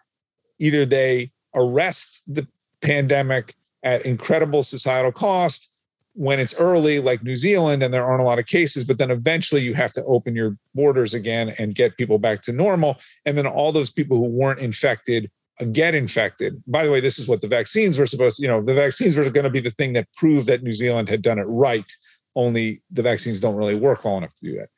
[0.59, 2.45] Either they arrest the
[2.81, 5.81] pandemic at incredible societal cost
[6.13, 9.09] when it's early, like New Zealand, and there aren't a lot of cases, but then
[9.09, 12.99] eventually you have to open your borders again and get people back to normal.
[13.25, 15.31] And then all those people who weren't infected
[15.65, 16.61] get infected.
[16.67, 19.17] By the way, this is what the vaccines were supposed to, you know, the vaccines
[19.17, 21.91] were going to be the thing that proved that New Zealand had done it right
[22.35, 24.69] only the vaccines don't really work well enough to do that.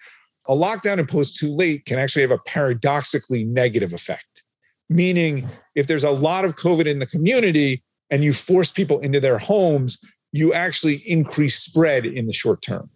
[0.47, 4.43] A lockdown imposed too late can actually have a paradoxically negative effect,
[4.89, 9.19] meaning if there's a lot of COVID in the community and you force people into
[9.19, 12.89] their homes, you actually increase spread in the short term,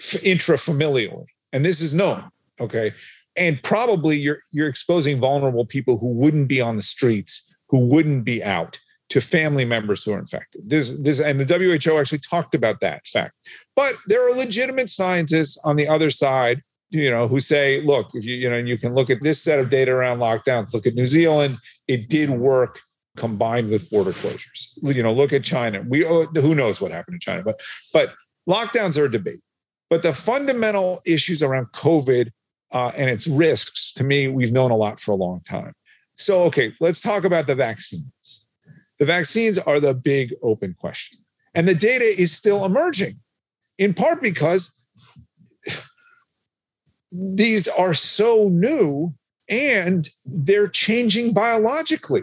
[0.00, 1.24] intrafamilially.
[1.52, 2.24] And this is known.
[2.60, 2.92] Okay.
[3.36, 8.24] And probably you're you're exposing vulnerable people who wouldn't be on the streets, who wouldn't
[8.24, 8.78] be out
[9.12, 10.62] to family members who are infected.
[10.70, 13.36] This, this, and the WHO actually talked about that fact.
[13.76, 18.24] But there are legitimate scientists on the other side, you know, who say, look, if
[18.24, 20.72] you, you know, and you can look at this set of data around lockdowns.
[20.72, 21.56] Look at New Zealand;
[21.88, 22.80] it did work
[23.18, 24.78] combined with border closures.
[24.82, 25.84] You know, look at China.
[25.86, 27.60] We oh, who knows what happened in China, but
[27.92, 28.14] but
[28.48, 29.42] lockdowns are a debate.
[29.90, 32.30] But the fundamental issues around COVID
[32.72, 35.72] uh, and its risks, to me, we've known a lot for a long time.
[36.14, 38.42] So, okay, let's talk about the vaccines
[39.02, 41.18] the vaccines are the big open question.
[41.56, 43.14] And the data is still emerging,
[43.76, 44.86] in part because
[47.10, 49.12] these are so new
[49.50, 52.22] and they're changing biologically.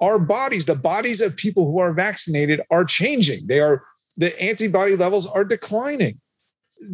[0.00, 3.46] Our bodies, the bodies of people who are vaccinated, are changing.
[3.46, 3.84] They are
[4.16, 6.18] the antibody levels are declining.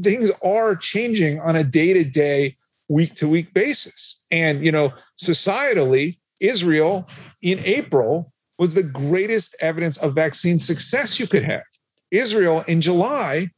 [0.03, 2.57] Things are changing on a day to day,
[2.89, 4.27] week to week basis.
[4.31, 7.09] And, you know, societally, Israel
[7.43, 11.63] in April was the greatest evidence of vaccine success you could have.
[12.11, 13.49] Israel in July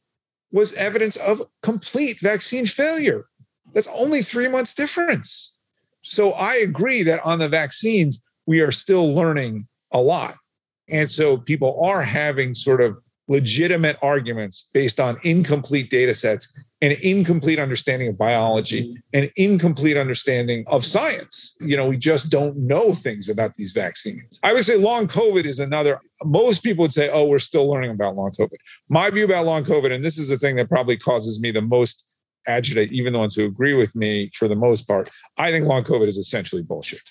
[0.52, 3.26] was evidence of complete vaccine failure.
[3.72, 5.58] That's only three months difference.
[6.02, 10.34] So I agree that on the vaccines, we are still learning a lot.
[10.88, 12.98] And so people are having sort of
[13.30, 19.22] legitimate arguments based on incomplete data sets an incomplete understanding of biology, mm-hmm.
[19.22, 21.56] an incomplete understanding of science.
[21.60, 24.40] You know, we just don't know things about these vaccines.
[24.42, 26.00] I would say long COVID is another.
[26.24, 28.56] Most people would say, oh, we're still learning about long COVID.
[28.88, 31.62] My view about long COVID, and this is the thing that probably causes me the
[31.62, 32.18] most
[32.48, 35.84] agitate, even the ones who agree with me for the most part, I think long
[35.84, 37.02] COVID is essentially bullshit.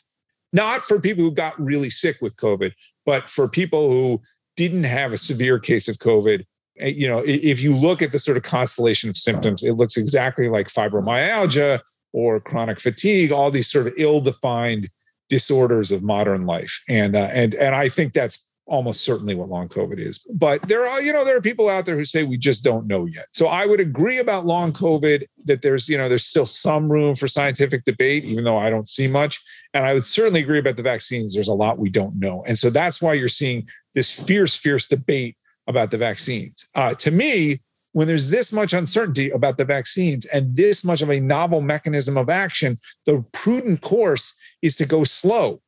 [0.51, 2.74] Not for people who got really sick with COVID,
[3.05, 4.20] but for people who
[4.60, 6.43] didn't have a severe case of COVID
[6.80, 9.97] Eh, you know, if you look at the sort of constellation of symptoms, it looks
[9.97, 11.80] exactly like fibromyalgia
[12.14, 14.89] or chronic fatigue, all these sort of ill-defined
[15.30, 16.82] disorders of modern life.
[16.89, 20.20] And uh, and and I think that's almost certainly what long COVID is.
[20.36, 22.86] But there are, you know, there are people out there who say we just don't
[22.86, 23.26] know yet.
[23.34, 27.16] So I would agree about long COVID that there's, you know, there's still some room
[27.16, 29.41] for scientific debate, even though I don't see much.
[29.74, 31.34] And I would certainly agree about the vaccines.
[31.34, 32.43] There's a lot we don't know.
[32.45, 35.35] And so that's why you're seeing this fierce, fierce debate
[35.67, 36.67] about the vaccines.
[36.75, 37.59] Uh, to me,
[37.93, 42.17] when there's this much uncertainty about the vaccines and this much of a novel mechanism
[42.17, 45.61] of action, the prudent course is to go slow,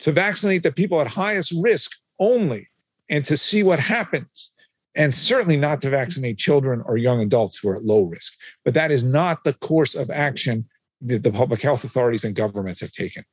[0.00, 2.68] to vaccinate the people at highest risk only,
[3.08, 4.56] and to see what happens.
[4.96, 8.32] And certainly not to vaccinate children or young adults who are at low risk.
[8.64, 10.68] But that is not the course of action
[11.02, 13.24] that the public health authorities and governments have taken.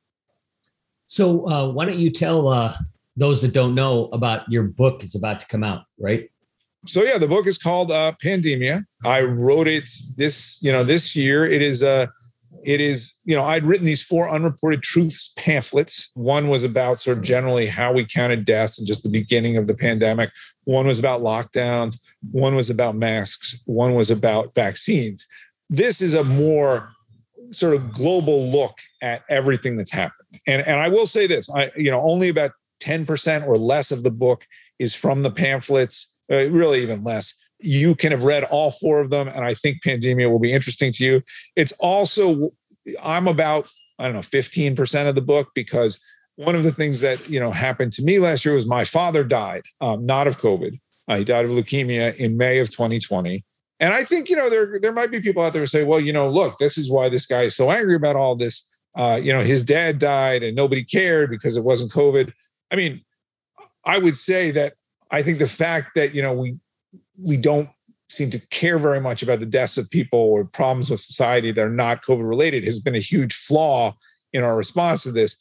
[1.06, 2.76] So, uh, why don't you tell uh,
[3.18, 6.30] those that don't know about your book it's about to come out, right?
[6.86, 8.84] So yeah, the book is called uh, Pandemia.
[9.04, 11.50] I wrote it this, you know, this year.
[11.50, 12.06] It is a, uh,
[12.64, 16.10] it is, you know, I'd written these four unreported truths pamphlets.
[16.14, 19.66] One was about sort of generally how we counted deaths and just the beginning of
[19.66, 20.30] the pandemic.
[20.64, 21.96] One was about lockdowns.
[22.30, 23.62] One was about masks.
[23.66, 25.26] One was about vaccines.
[25.70, 26.90] This is a more
[27.50, 30.40] sort of global look at everything that's happened.
[30.46, 32.50] And and I will say this, I you know, only about
[32.80, 34.46] 10% or less of the book
[34.78, 37.34] is from the pamphlets, uh, really even less.
[37.60, 40.92] You can have read all four of them and I think Pandemia will be interesting
[40.92, 41.22] to you.
[41.56, 42.52] It's also
[43.02, 43.68] I'm about
[43.98, 46.00] I don't know 15% of the book because
[46.36, 49.24] one of the things that you know happened to me last year was my father
[49.24, 50.78] died, um, not of COVID.
[51.08, 53.44] Uh, he died of leukemia in May of 2020.
[53.80, 56.00] And I think you know there there might be people out there who say, well,
[56.00, 58.80] you know, look, this is why this guy is so angry about all this.
[58.96, 62.32] Uh, you know, his dad died and nobody cared because it wasn't COVID.
[62.70, 63.02] I mean,
[63.84, 64.74] I would say that
[65.10, 66.56] I think the fact that you know we
[67.18, 67.68] we don't
[68.10, 71.64] seem to care very much about the deaths of people or problems with society that
[71.64, 73.94] are not COVID related has been a huge flaw
[74.32, 75.36] in our response to this.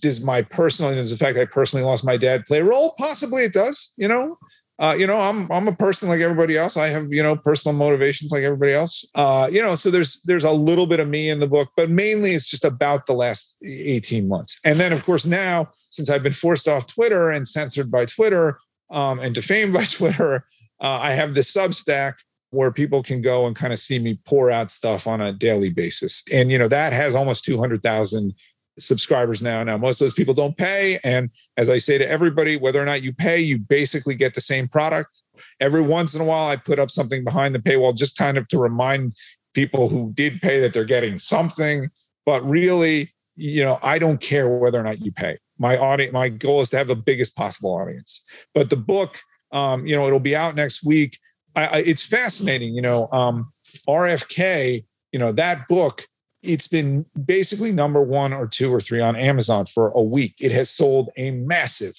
[0.00, 2.94] Does my personal, does the fact that I personally lost my dad play a role?
[2.96, 4.38] Possibly it does, you know,
[4.78, 6.76] uh, you know, I'm I'm a person like everybody else.
[6.76, 9.10] I have you know personal motivations like everybody else.
[9.14, 11.88] Uh, you know, so there's there's a little bit of me in the book, but
[11.88, 14.60] mainly it's just about the last 18 months.
[14.64, 18.58] And then of course now, since I've been forced off Twitter and censored by Twitter
[18.90, 20.44] um, and defamed by Twitter,
[20.82, 22.14] uh, I have this Substack
[22.50, 25.70] where people can go and kind of see me pour out stuff on a daily
[25.70, 26.22] basis.
[26.32, 28.34] And you know that has almost 200,000
[28.78, 29.64] subscribers now.
[29.64, 30.98] Now, most of those people don't pay.
[31.02, 34.42] And as I say to everybody, whether or not you pay, you basically get the
[34.42, 35.22] same product.
[35.60, 38.46] Every once in a while, I put up something behind the paywall just kind of
[38.48, 39.16] to remind
[39.54, 41.88] people who did pay that they're getting something.
[42.26, 45.38] But really, you know, I don't care whether or not you pay.
[45.58, 48.24] My audience, my goal is to have the biggest possible audience.
[48.54, 49.18] But the book,
[49.52, 51.18] um, you know, it'll be out next week.
[51.54, 53.52] I, I, it's fascinating, you know, um,
[53.88, 56.02] RFK, you know, that book
[56.46, 60.34] it's been basically number one or two or three on Amazon for a week.
[60.40, 61.92] It has sold a massive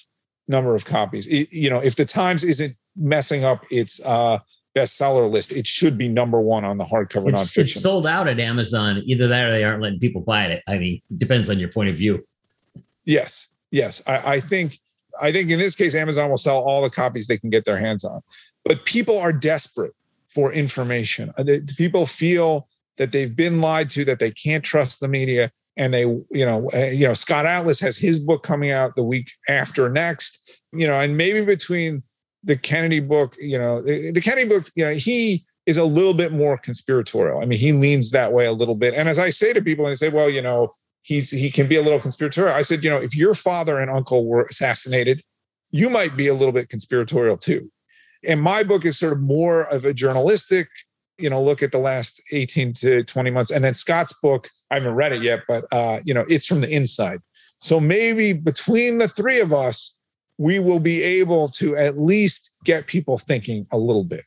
[0.48, 1.26] number of copies.
[1.26, 4.38] It, you know, if the Times isn't messing up its uh,
[4.76, 7.58] bestseller list, it should be number one on the hardcover it's, nonfiction.
[7.58, 9.02] It's sold out at Amazon.
[9.04, 10.62] Either that or they aren't letting people buy it.
[10.66, 12.24] I mean, depends on your point of view.
[13.08, 14.06] Yes, yes.
[14.06, 14.78] I, I think
[15.20, 17.78] I think in this case, Amazon will sell all the copies they can get their
[17.78, 18.20] hands on.
[18.64, 19.94] But people are desperate
[20.28, 21.32] for information.
[21.38, 21.44] Uh,
[21.76, 25.50] people feel that they've been lied to, that they can't trust the media.
[25.78, 29.04] And they, you know, uh, you know, Scott Atlas has his book coming out the
[29.04, 32.02] week after next, you know, and maybe between
[32.44, 36.14] the Kennedy book, you know, the, the Kennedy book, you know, he is a little
[36.14, 37.40] bit more conspiratorial.
[37.40, 38.92] I mean, he leans that way a little bit.
[38.94, 40.70] And as I say to people, and they say, well, you know,
[41.08, 42.54] he's he can be a little conspiratorial.
[42.54, 45.22] I said, you know, if your father and uncle were assassinated,
[45.70, 47.70] you might be a little bit conspiratorial too.
[48.26, 50.68] And my book is sort of more of a journalistic
[51.18, 54.74] you know look at the last 18 to 20 months and then scott's book i
[54.74, 57.18] haven't read it yet but uh, you know it's from the inside
[57.56, 60.00] so maybe between the three of us
[60.38, 64.24] we will be able to at least get people thinking a little bit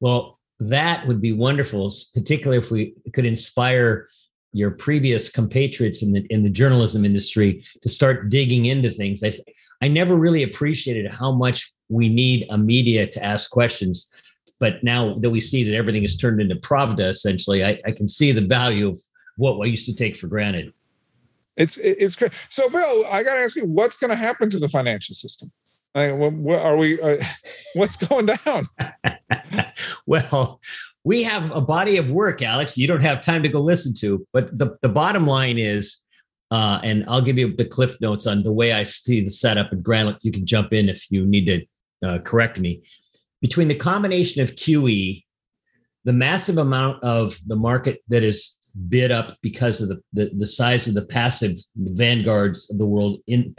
[0.00, 4.08] well that would be wonderful particularly if we could inspire
[4.52, 9.32] your previous compatriots in the in the journalism industry to start digging into things i
[9.82, 14.12] i never really appreciated how much we need a media to ask questions
[14.60, 18.06] but now that we see that everything is turned into Pravda, essentially, I, I can
[18.06, 19.00] see the value of
[19.36, 20.74] what I used to take for granted.
[21.56, 22.32] It's it's great.
[22.50, 25.50] So, Bill, I got to ask you, what's going to happen to the financial system?
[25.94, 27.00] Like, what, what are we?
[27.00, 27.16] Uh,
[27.74, 28.66] what's going down?
[30.06, 30.60] well,
[31.04, 32.76] we have a body of work, Alex.
[32.76, 36.06] You don't have time to go listen to, but the the bottom line is,
[36.50, 39.72] uh, and I'll give you the cliff notes on the way I see the setup.
[39.72, 42.82] And Grant, you can jump in if you need to uh, correct me
[43.40, 45.24] between the combination of QE,
[46.04, 48.56] the massive amount of the market that is
[48.88, 53.18] bid up because of the, the, the size of the passive vanguards of the world
[53.26, 53.52] in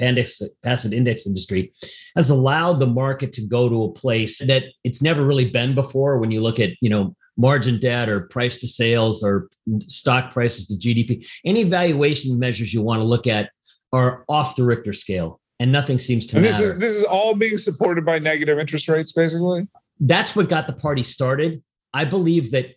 [0.64, 1.72] passive index industry
[2.16, 6.18] has allowed the market to go to a place that it's never really been before
[6.18, 9.48] when you look at you know margin debt or price to sales or
[9.88, 13.50] stock prices to gdp any valuation measures you want to look at
[13.94, 16.58] are off the richter scale and nothing seems to and matter.
[16.58, 19.68] This is this is all being supported by negative interest rates, basically.
[20.00, 21.62] That's what got the party started.
[21.94, 22.76] I believe that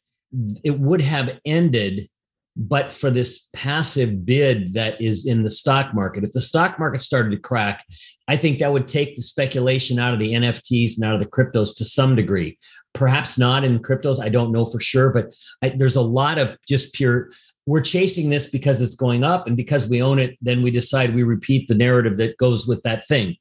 [0.62, 2.10] it would have ended
[2.56, 6.22] but for this passive bid that is in the stock market.
[6.22, 7.84] If the stock market started to crack,
[8.28, 11.26] I think that would take the speculation out of the NFTs and out of the
[11.26, 12.58] cryptos to some degree.
[12.94, 16.56] Perhaps not in cryptos, I don't know for sure, but I, there's a lot of
[16.66, 17.30] just pure
[17.66, 21.14] we're chasing this because it's going up and because we own it then we decide
[21.14, 23.36] we repeat the narrative that goes with that thing.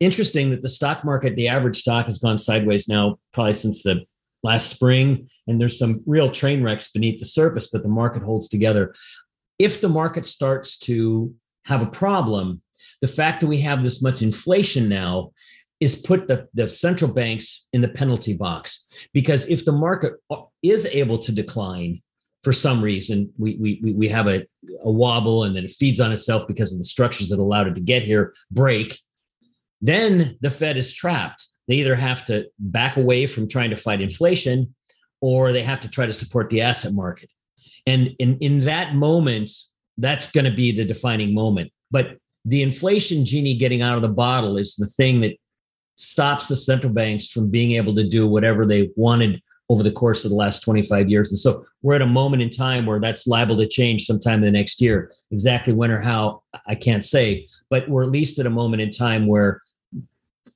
[0.00, 4.04] Interesting that the stock market the average stock has gone sideways now probably since the
[4.42, 8.48] last spring and there's some real train wrecks beneath the surface but the market holds
[8.48, 8.94] together.
[9.58, 12.62] If the market starts to have a problem
[13.02, 15.32] the fact that we have this much inflation now
[15.80, 18.88] is put the, the central banks in the penalty box.
[19.12, 22.02] Because if the market uh, is able to decline
[22.42, 24.46] for some reason we we we have a,
[24.84, 27.74] a wobble and then it feeds on itself because of the structures that allowed it
[27.74, 29.00] to get here break
[29.80, 31.44] then the fed is trapped.
[31.68, 34.74] They either have to back away from trying to fight inflation
[35.20, 37.30] or they have to try to support the asset market.
[37.86, 39.50] And in in that moment
[39.98, 41.72] that's going to be the defining moment.
[41.90, 45.36] But the inflation genie getting out of the bottle is the thing that
[45.96, 50.24] stops the central banks from being able to do whatever they wanted over the course
[50.24, 51.32] of the last 25 years.
[51.32, 54.42] And so we're at a moment in time where that's liable to change sometime in
[54.42, 55.12] the next year.
[55.32, 58.90] Exactly when or how, I can't say, but we're at least at a moment in
[58.90, 59.62] time where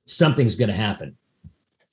[0.05, 1.17] something's going to happen.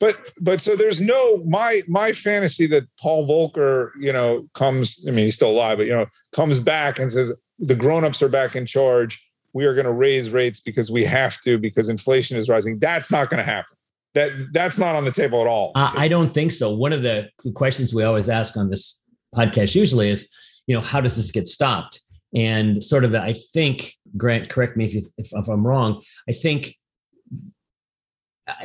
[0.00, 5.10] But but so there's no my my fantasy that Paul Volcker, you know, comes, I
[5.10, 8.54] mean, he's still alive, but you know, comes back and says the grown-ups are back
[8.54, 9.27] in charge.
[9.54, 12.78] We are going to raise rates because we have to because inflation is rising.
[12.80, 13.78] That's not going to happen
[14.14, 15.72] that that's not on the table at all.
[15.74, 16.74] Uh, I don't think so.
[16.74, 20.28] One of the questions we always ask on this podcast usually is,
[20.66, 22.00] you know, how does this get stopped?
[22.34, 26.02] And sort of, the, I think, Grant, correct me if, you, if, if I'm wrong.
[26.28, 26.74] I think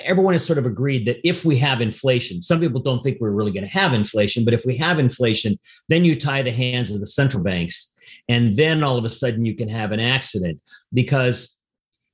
[0.04, 3.32] everyone has sort of agreed that if we have inflation, some people don't think we're
[3.32, 5.56] really going to have inflation, but if we have inflation,
[5.90, 7.93] then you tie the hands of the central banks.
[8.30, 10.62] And then all of a sudden you can have an accident
[10.94, 11.62] because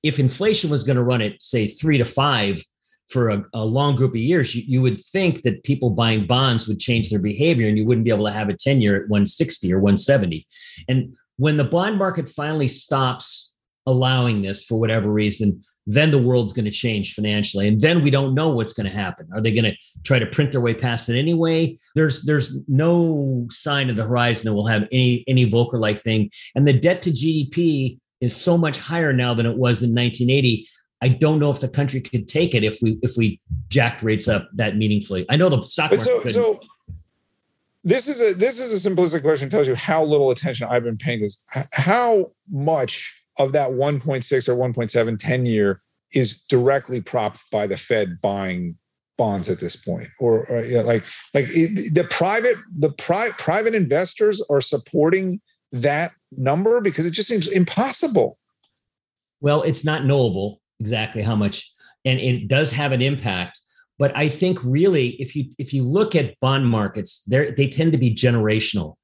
[0.01, 2.63] if inflation was going to run at, say, three to five,
[3.09, 6.67] for a, a, long group of years, you, you would think that people buying bonds
[6.67, 9.09] would change their behavior and you wouldn't be able to have a 10 year at
[9.09, 10.47] 160 or 170.
[10.87, 16.53] And when the bond market finally stops allowing this for whatever reason, then the world's
[16.53, 17.67] going to change financially.
[17.67, 19.27] And then we don't know what's going to happen.
[19.33, 21.77] Are they going to try to print their way past it anyway?
[21.95, 26.31] There's there's no sign of the horizon that we'll have any any Volcker like thing.
[26.55, 30.67] And the debt to GDP is so much higher now than it was in 1980
[31.01, 34.27] I don't know if the country could take it if we if we jacked rates
[34.27, 35.25] up that meaningfully.
[35.29, 36.01] I know the stock market.
[36.01, 36.59] So, so
[37.83, 39.49] this is a this is a simplistic question.
[39.49, 41.45] Tells you how little attention I've been paying this.
[41.71, 45.81] How much of that 1.6 or 1.7 10 year
[46.13, 48.77] is directly propped by the Fed buying
[49.17, 53.31] bonds at this point, or, or you know, like like it, the private the pri-
[53.37, 58.37] private investors are supporting that number because it just seems impossible.
[59.41, 61.71] Well, it's not knowable exactly how much
[62.05, 63.59] and it does have an impact
[63.99, 67.91] but i think really if you if you look at bond markets they they tend
[67.91, 68.95] to be generational.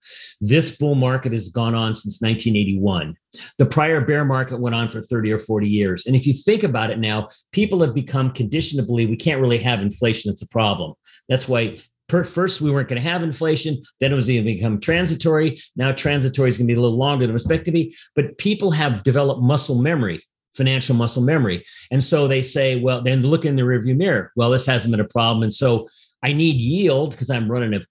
[0.41, 3.16] This bull market has gone on since 1981
[3.58, 6.06] the prior bear market went on for 30 or 40 years.
[6.06, 9.41] And if you think about it now people have become conditioned to believe we can't
[9.41, 10.32] really have inflation.
[10.32, 10.93] It's a problem.
[11.30, 14.54] That's why per, first we weren't going to have inflation then it was going to
[14.54, 15.60] become transitory.
[15.76, 17.96] Now transitory is going to be a little longer than expected to be.
[18.16, 20.24] But people have developed muscle memory
[20.56, 21.66] financial muscle memory.
[21.91, 24.32] And so they say, well, then look in the rearview mirror.
[24.36, 25.43] Well, this hasn't been a problem.
[25.43, 25.88] And so
[26.24, 27.82] I need yield because I'm running a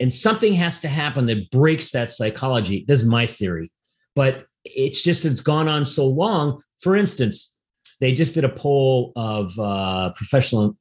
[0.00, 2.84] and something has to happen that breaks that psychology.
[2.86, 3.70] This is my theory.
[4.16, 6.62] But it's just it's gone on so long.
[6.80, 7.58] For instance,
[8.00, 10.76] they just did a poll of uh, professional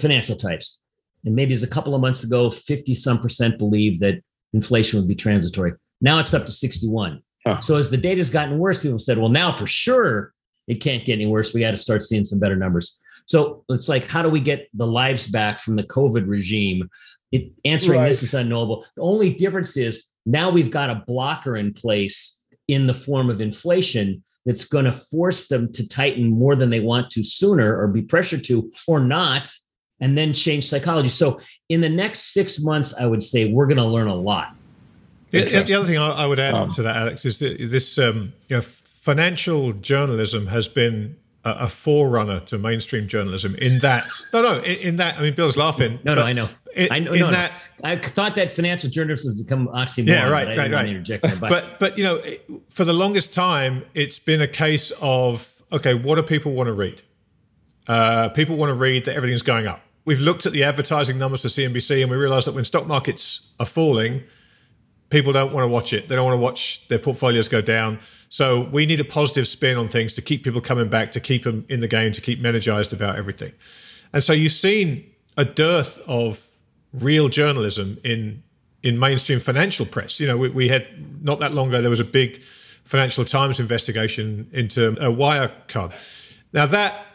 [0.00, 0.80] financial types.
[1.24, 4.22] And maybe it's a couple of months ago, 50 some percent believe that
[4.52, 5.72] inflation would be transitory.
[6.00, 7.22] Now it's up to 61.
[7.60, 10.32] So as the data's gotten worse, people said, well, now for sure
[10.66, 11.52] it can't get any worse.
[11.52, 13.02] We got to start seeing some better numbers.
[13.26, 16.88] So it's like, how do we get the lives back from the COVID regime?
[17.32, 18.08] It, answering right.
[18.08, 18.86] this is unknowable.
[18.96, 23.40] The only difference is now we've got a blocker in place in the form of
[23.40, 27.88] inflation that's going to force them to tighten more than they want to sooner or
[27.88, 29.50] be pressured to or not
[30.00, 31.08] and then change psychology.
[31.08, 34.54] So in the next 6 months I would say we're going to learn a lot.
[35.34, 37.98] The, the, other thing I, I would add um, to that, Alex, is that this
[37.98, 43.54] um, you know, financial journalism has been a, a, forerunner to mainstream journalism.
[43.56, 45.98] In that, no, no, in, in that, I mean, Bill's laughing.
[46.04, 46.48] No, no, I know.
[46.74, 47.12] In, I know.
[47.12, 47.90] No, that, no.
[47.90, 50.06] I thought that financial journalism has become oxymoron.
[50.06, 51.40] Yeah, right, right, right.
[51.40, 52.22] but but you know,
[52.68, 56.72] for the longest time, it's been a case of okay, what do people want to
[56.72, 57.02] read?
[57.86, 59.80] Uh, people want to read that everything's going up.
[60.06, 63.52] We've looked at the advertising numbers for CNBC, and we realised that when stock markets
[63.60, 64.22] are falling
[65.14, 66.08] people don't want to watch it.
[66.08, 68.00] They don't want to watch their portfolios go down.
[68.30, 71.44] So we need a positive spin on things to keep people coming back, to keep
[71.44, 73.52] them in the game, to keep them energized about everything.
[74.12, 76.44] And so you've seen a dearth of
[76.92, 78.42] real journalism in
[78.82, 80.18] in mainstream financial press.
[80.18, 80.86] You know, we, we had
[81.22, 82.42] not that long ago there was a big
[82.84, 85.92] Financial Times investigation into a Wirecard.
[86.52, 87.06] Now that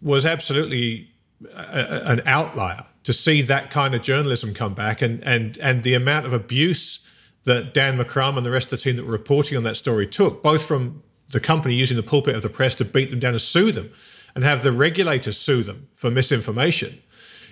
[0.00, 1.10] was absolutely
[1.54, 5.82] a, a, an outlier to see that kind of journalism come back and and and
[5.82, 7.04] the amount of abuse
[7.48, 10.06] that Dan McCrum and the rest of the team that were reporting on that story
[10.06, 13.32] took, both from the company using the pulpit of the press to beat them down
[13.32, 13.90] and sue them
[14.34, 17.00] and have the regulators sue them for misinformation.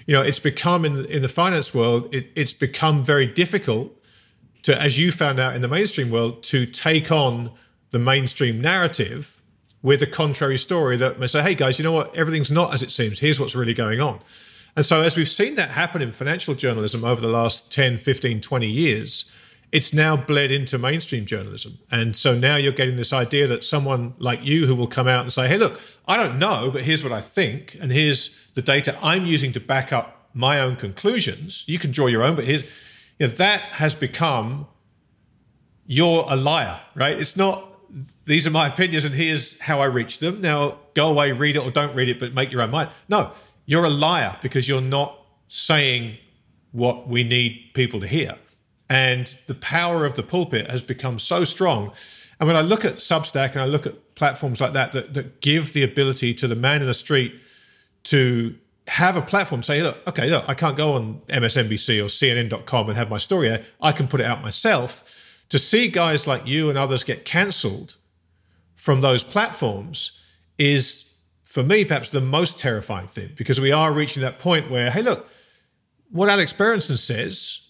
[0.07, 3.93] you know, it's become in the, in the finance world, it, it's become very difficult
[4.63, 7.51] to, as you found out in the mainstream world, to take on
[7.91, 9.41] the mainstream narrative
[9.83, 12.15] with a contrary story that may say, hey guys, you know what?
[12.17, 13.21] Everything's not as it seems.
[13.21, 14.21] Here's what's really going on.
[14.77, 18.43] And so, as we've seen that happen in financial journalism over the last 10, 15,
[18.43, 19.31] 20 years,
[19.73, 21.79] it's now bled into mainstream journalism.
[21.91, 25.23] And so now you're getting this idea that someone like you who will come out
[25.23, 27.77] and say, hey, look, I don't know, but here's what I think.
[27.81, 31.65] And here's the data I'm using to back up my own conclusions.
[31.67, 32.63] You can draw your own, but here's,
[33.19, 34.67] you know, that has become
[35.87, 37.19] you're a liar, right?
[37.19, 37.73] It's not,
[38.25, 40.41] these are my opinions and here's how I reach them.
[40.41, 42.91] Now go away, read it or don't read it, but make your own mind.
[43.09, 43.33] No,
[43.67, 46.19] you're a liar because you're not saying
[46.73, 48.37] what we need people to hear.
[48.89, 51.93] And the power of the pulpit has become so strong.
[52.39, 55.41] And when I look at Substack and I look at platforms like that, that, that
[55.41, 57.35] give the ability to the man in the street
[58.05, 58.55] to
[58.89, 62.97] have a platform say, look, okay, look, I can't go on MSNBC or CNN.com and
[62.97, 63.65] have my story there.
[63.81, 65.43] I can put it out myself.
[65.51, 67.97] To see guys like you and others get cancelled
[68.75, 70.21] from those platforms
[70.59, 71.15] is,
[71.45, 75.03] for me, perhaps the most terrifying thing because we are reaching that point where, hey,
[75.03, 75.29] look,
[76.11, 77.66] what Alex Berenson says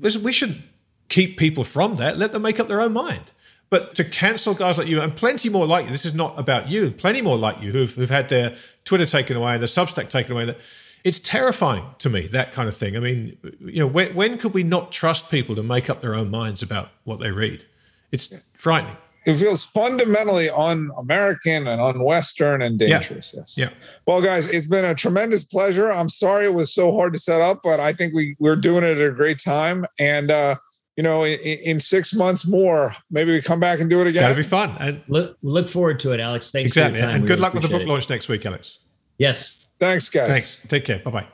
[0.00, 0.62] we should
[1.08, 2.18] keep people from that.
[2.18, 3.22] Let them make up their own mind.
[3.68, 6.68] But to cancel guys like you and plenty more like you, this is not about
[6.68, 10.32] you, plenty more like you who've, who've had their Twitter taken away, their Substack taken
[10.32, 10.56] away.
[11.02, 12.96] It's terrifying to me, that kind of thing.
[12.96, 16.14] I mean, you know, when, when could we not trust people to make up their
[16.14, 17.64] own minds about what they read?
[18.12, 18.96] It's frightening
[19.26, 23.32] it feels fundamentally un-American and un-Western and dangerous.
[23.34, 23.40] Yeah.
[23.40, 23.58] Yes.
[23.58, 23.70] Yeah.
[24.06, 25.90] Well, guys, it's been a tremendous pleasure.
[25.90, 28.84] I'm sorry it was so hard to set up, but I think we we're doing
[28.84, 29.84] it at a great time.
[29.98, 30.54] And uh,
[30.96, 34.22] you know, in, in, six months more, maybe we come back and do it again.
[34.22, 34.76] That'd be fun.
[34.78, 36.52] And look look forward to it, Alex.
[36.52, 37.02] Thanks exactly.
[37.02, 37.88] And we good luck with the book it.
[37.88, 38.78] launch next week, Alex.
[39.18, 39.66] Yes.
[39.80, 40.28] Thanks, guys.
[40.28, 40.66] Thanks.
[40.68, 41.00] Take care.
[41.00, 41.26] Bye bye.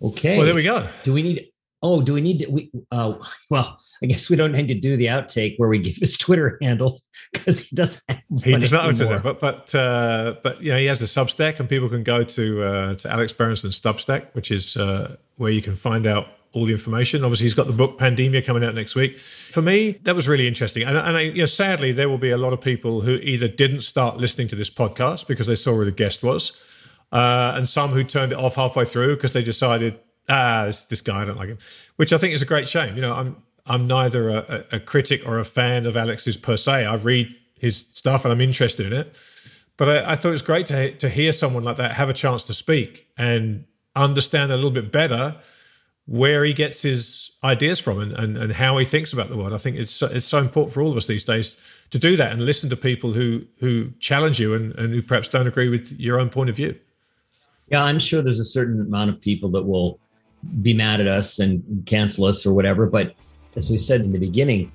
[0.00, 0.36] Okay.
[0.36, 0.86] Well, there we go.
[1.02, 1.49] Do we need
[1.82, 2.46] Oh, do we need to?
[2.50, 3.14] We uh,
[3.48, 6.58] well, I guess we don't need to do the outtake where we give his Twitter
[6.60, 7.00] handle
[7.32, 8.04] because he doesn't.
[8.42, 11.58] he does not have it, but but uh, but you know he has the Substack,
[11.58, 15.62] and people can go to uh, to Alex Berenson's Substack, which is uh, where you
[15.62, 17.24] can find out all the information.
[17.24, 19.18] Obviously, he's got the book Pandemia coming out next week.
[19.18, 22.30] For me, that was really interesting, and, and I, you know, sadly, there will be
[22.30, 25.72] a lot of people who either didn't start listening to this podcast because they saw
[25.72, 26.52] who the guest was,
[27.10, 29.98] uh, and some who turned it off halfway through because they decided
[30.30, 31.58] ah, this, this guy, I don't like him,
[31.96, 32.94] which I think is a great shame.
[32.96, 36.86] You know, I'm I'm neither a, a, critic or a fan of Alex's per se.
[36.86, 37.28] I read
[37.58, 39.14] his stuff and I'm interested in it,
[39.76, 42.14] but I, I thought it was great to to hear someone like that have a
[42.14, 43.64] chance to speak and
[43.96, 45.36] understand a little bit better
[46.06, 49.52] where he gets his ideas from and, and, and how he thinks about the world.
[49.52, 51.56] I think it's it's so important for all of us these days
[51.90, 55.28] to do that and listen to people who who challenge you and, and who perhaps
[55.28, 56.76] don't agree with your own point of view.
[57.68, 59.99] Yeah, I'm sure there's a certain amount of people that will
[60.62, 62.86] be mad at us and cancel us or whatever.
[62.86, 63.14] But
[63.56, 64.72] as we said in the beginning,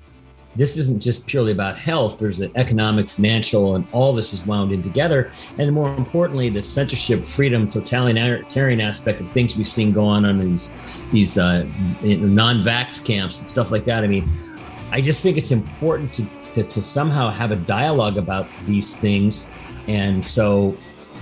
[0.56, 2.18] this isn't just purely about health.
[2.18, 5.30] There's an economic, financial, and all this is wound in together.
[5.58, 10.38] And more importantly, the censorship, freedom, totalitarian aspect of things we've seen go on in
[10.40, 11.66] these these uh,
[12.02, 14.02] non-vax camps and stuff like that.
[14.02, 14.28] I mean,
[14.90, 19.52] I just think it's important to, to to somehow have a dialogue about these things.
[19.88, 20.74] And so,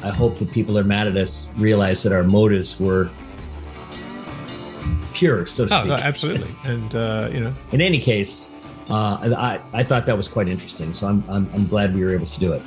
[0.04, 3.10] I hope that people are mad at us realize that our motives were
[5.14, 5.88] pure, so to oh, speak.
[5.88, 6.50] No, absolutely.
[6.64, 8.50] And uh, you know, in any case,
[8.90, 10.92] uh, I I thought that was quite interesting.
[10.92, 12.62] So I'm, I'm I'm glad we were able to do it.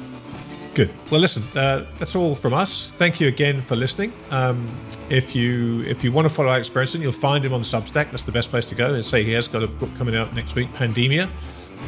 [0.77, 0.91] Good.
[1.09, 2.91] Well, listen, uh, that's all from us.
[2.91, 4.13] Thank you again for listening.
[4.29, 4.69] Um,
[5.09, 8.11] if you if you want to follow Alex Berenson, you'll find him on Substack.
[8.11, 8.93] That's the best place to go.
[8.93, 11.27] And say he has got a book coming out next week, Pandemia,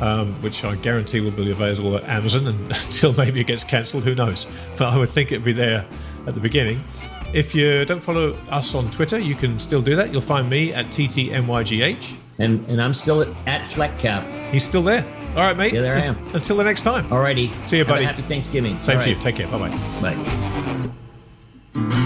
[0.02, 4.06] um, which I guarantee will be available at Amazon and until maybe it gets cancelled.
[4.06, 4.48] Who knows?
[4.78, 5.86] But I would think it'd be there
[6.26, 6.80] at the beginning.
[7.34, 10.12] If you don't follow us on Twitter, you can still do that.
[10.12, 12.18] You'll find me at TTMYGH.
[12.40, 14.52] And, and I'm still at, at FleckCap.
[14.52, 15.06] He's still there.
[15.32, 15.74] All right, mate.
[15.74, 16.18] Yeah, there I am.
[16.34, 17.12] Until the next time.
[17.12, 17.52] All righty.
[17.66, 18.06] See you, buddy.
[18.06, 18.78] happy Thanksgiving.
[18.80, 19.18] Same All to right.
[19.18, 19.22] you.
[19.22, 19.48] Take care.
[19.48, 20.16] Bye-bye.
[21.74, 22.06] Bye.